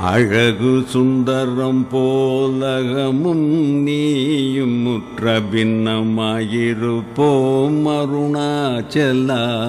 [0.02, 9.60] அழகு சுந்தரம் போலகமும் நீயும் முற்ற பின்னமாயிருப்போம் அருணாச்சலா.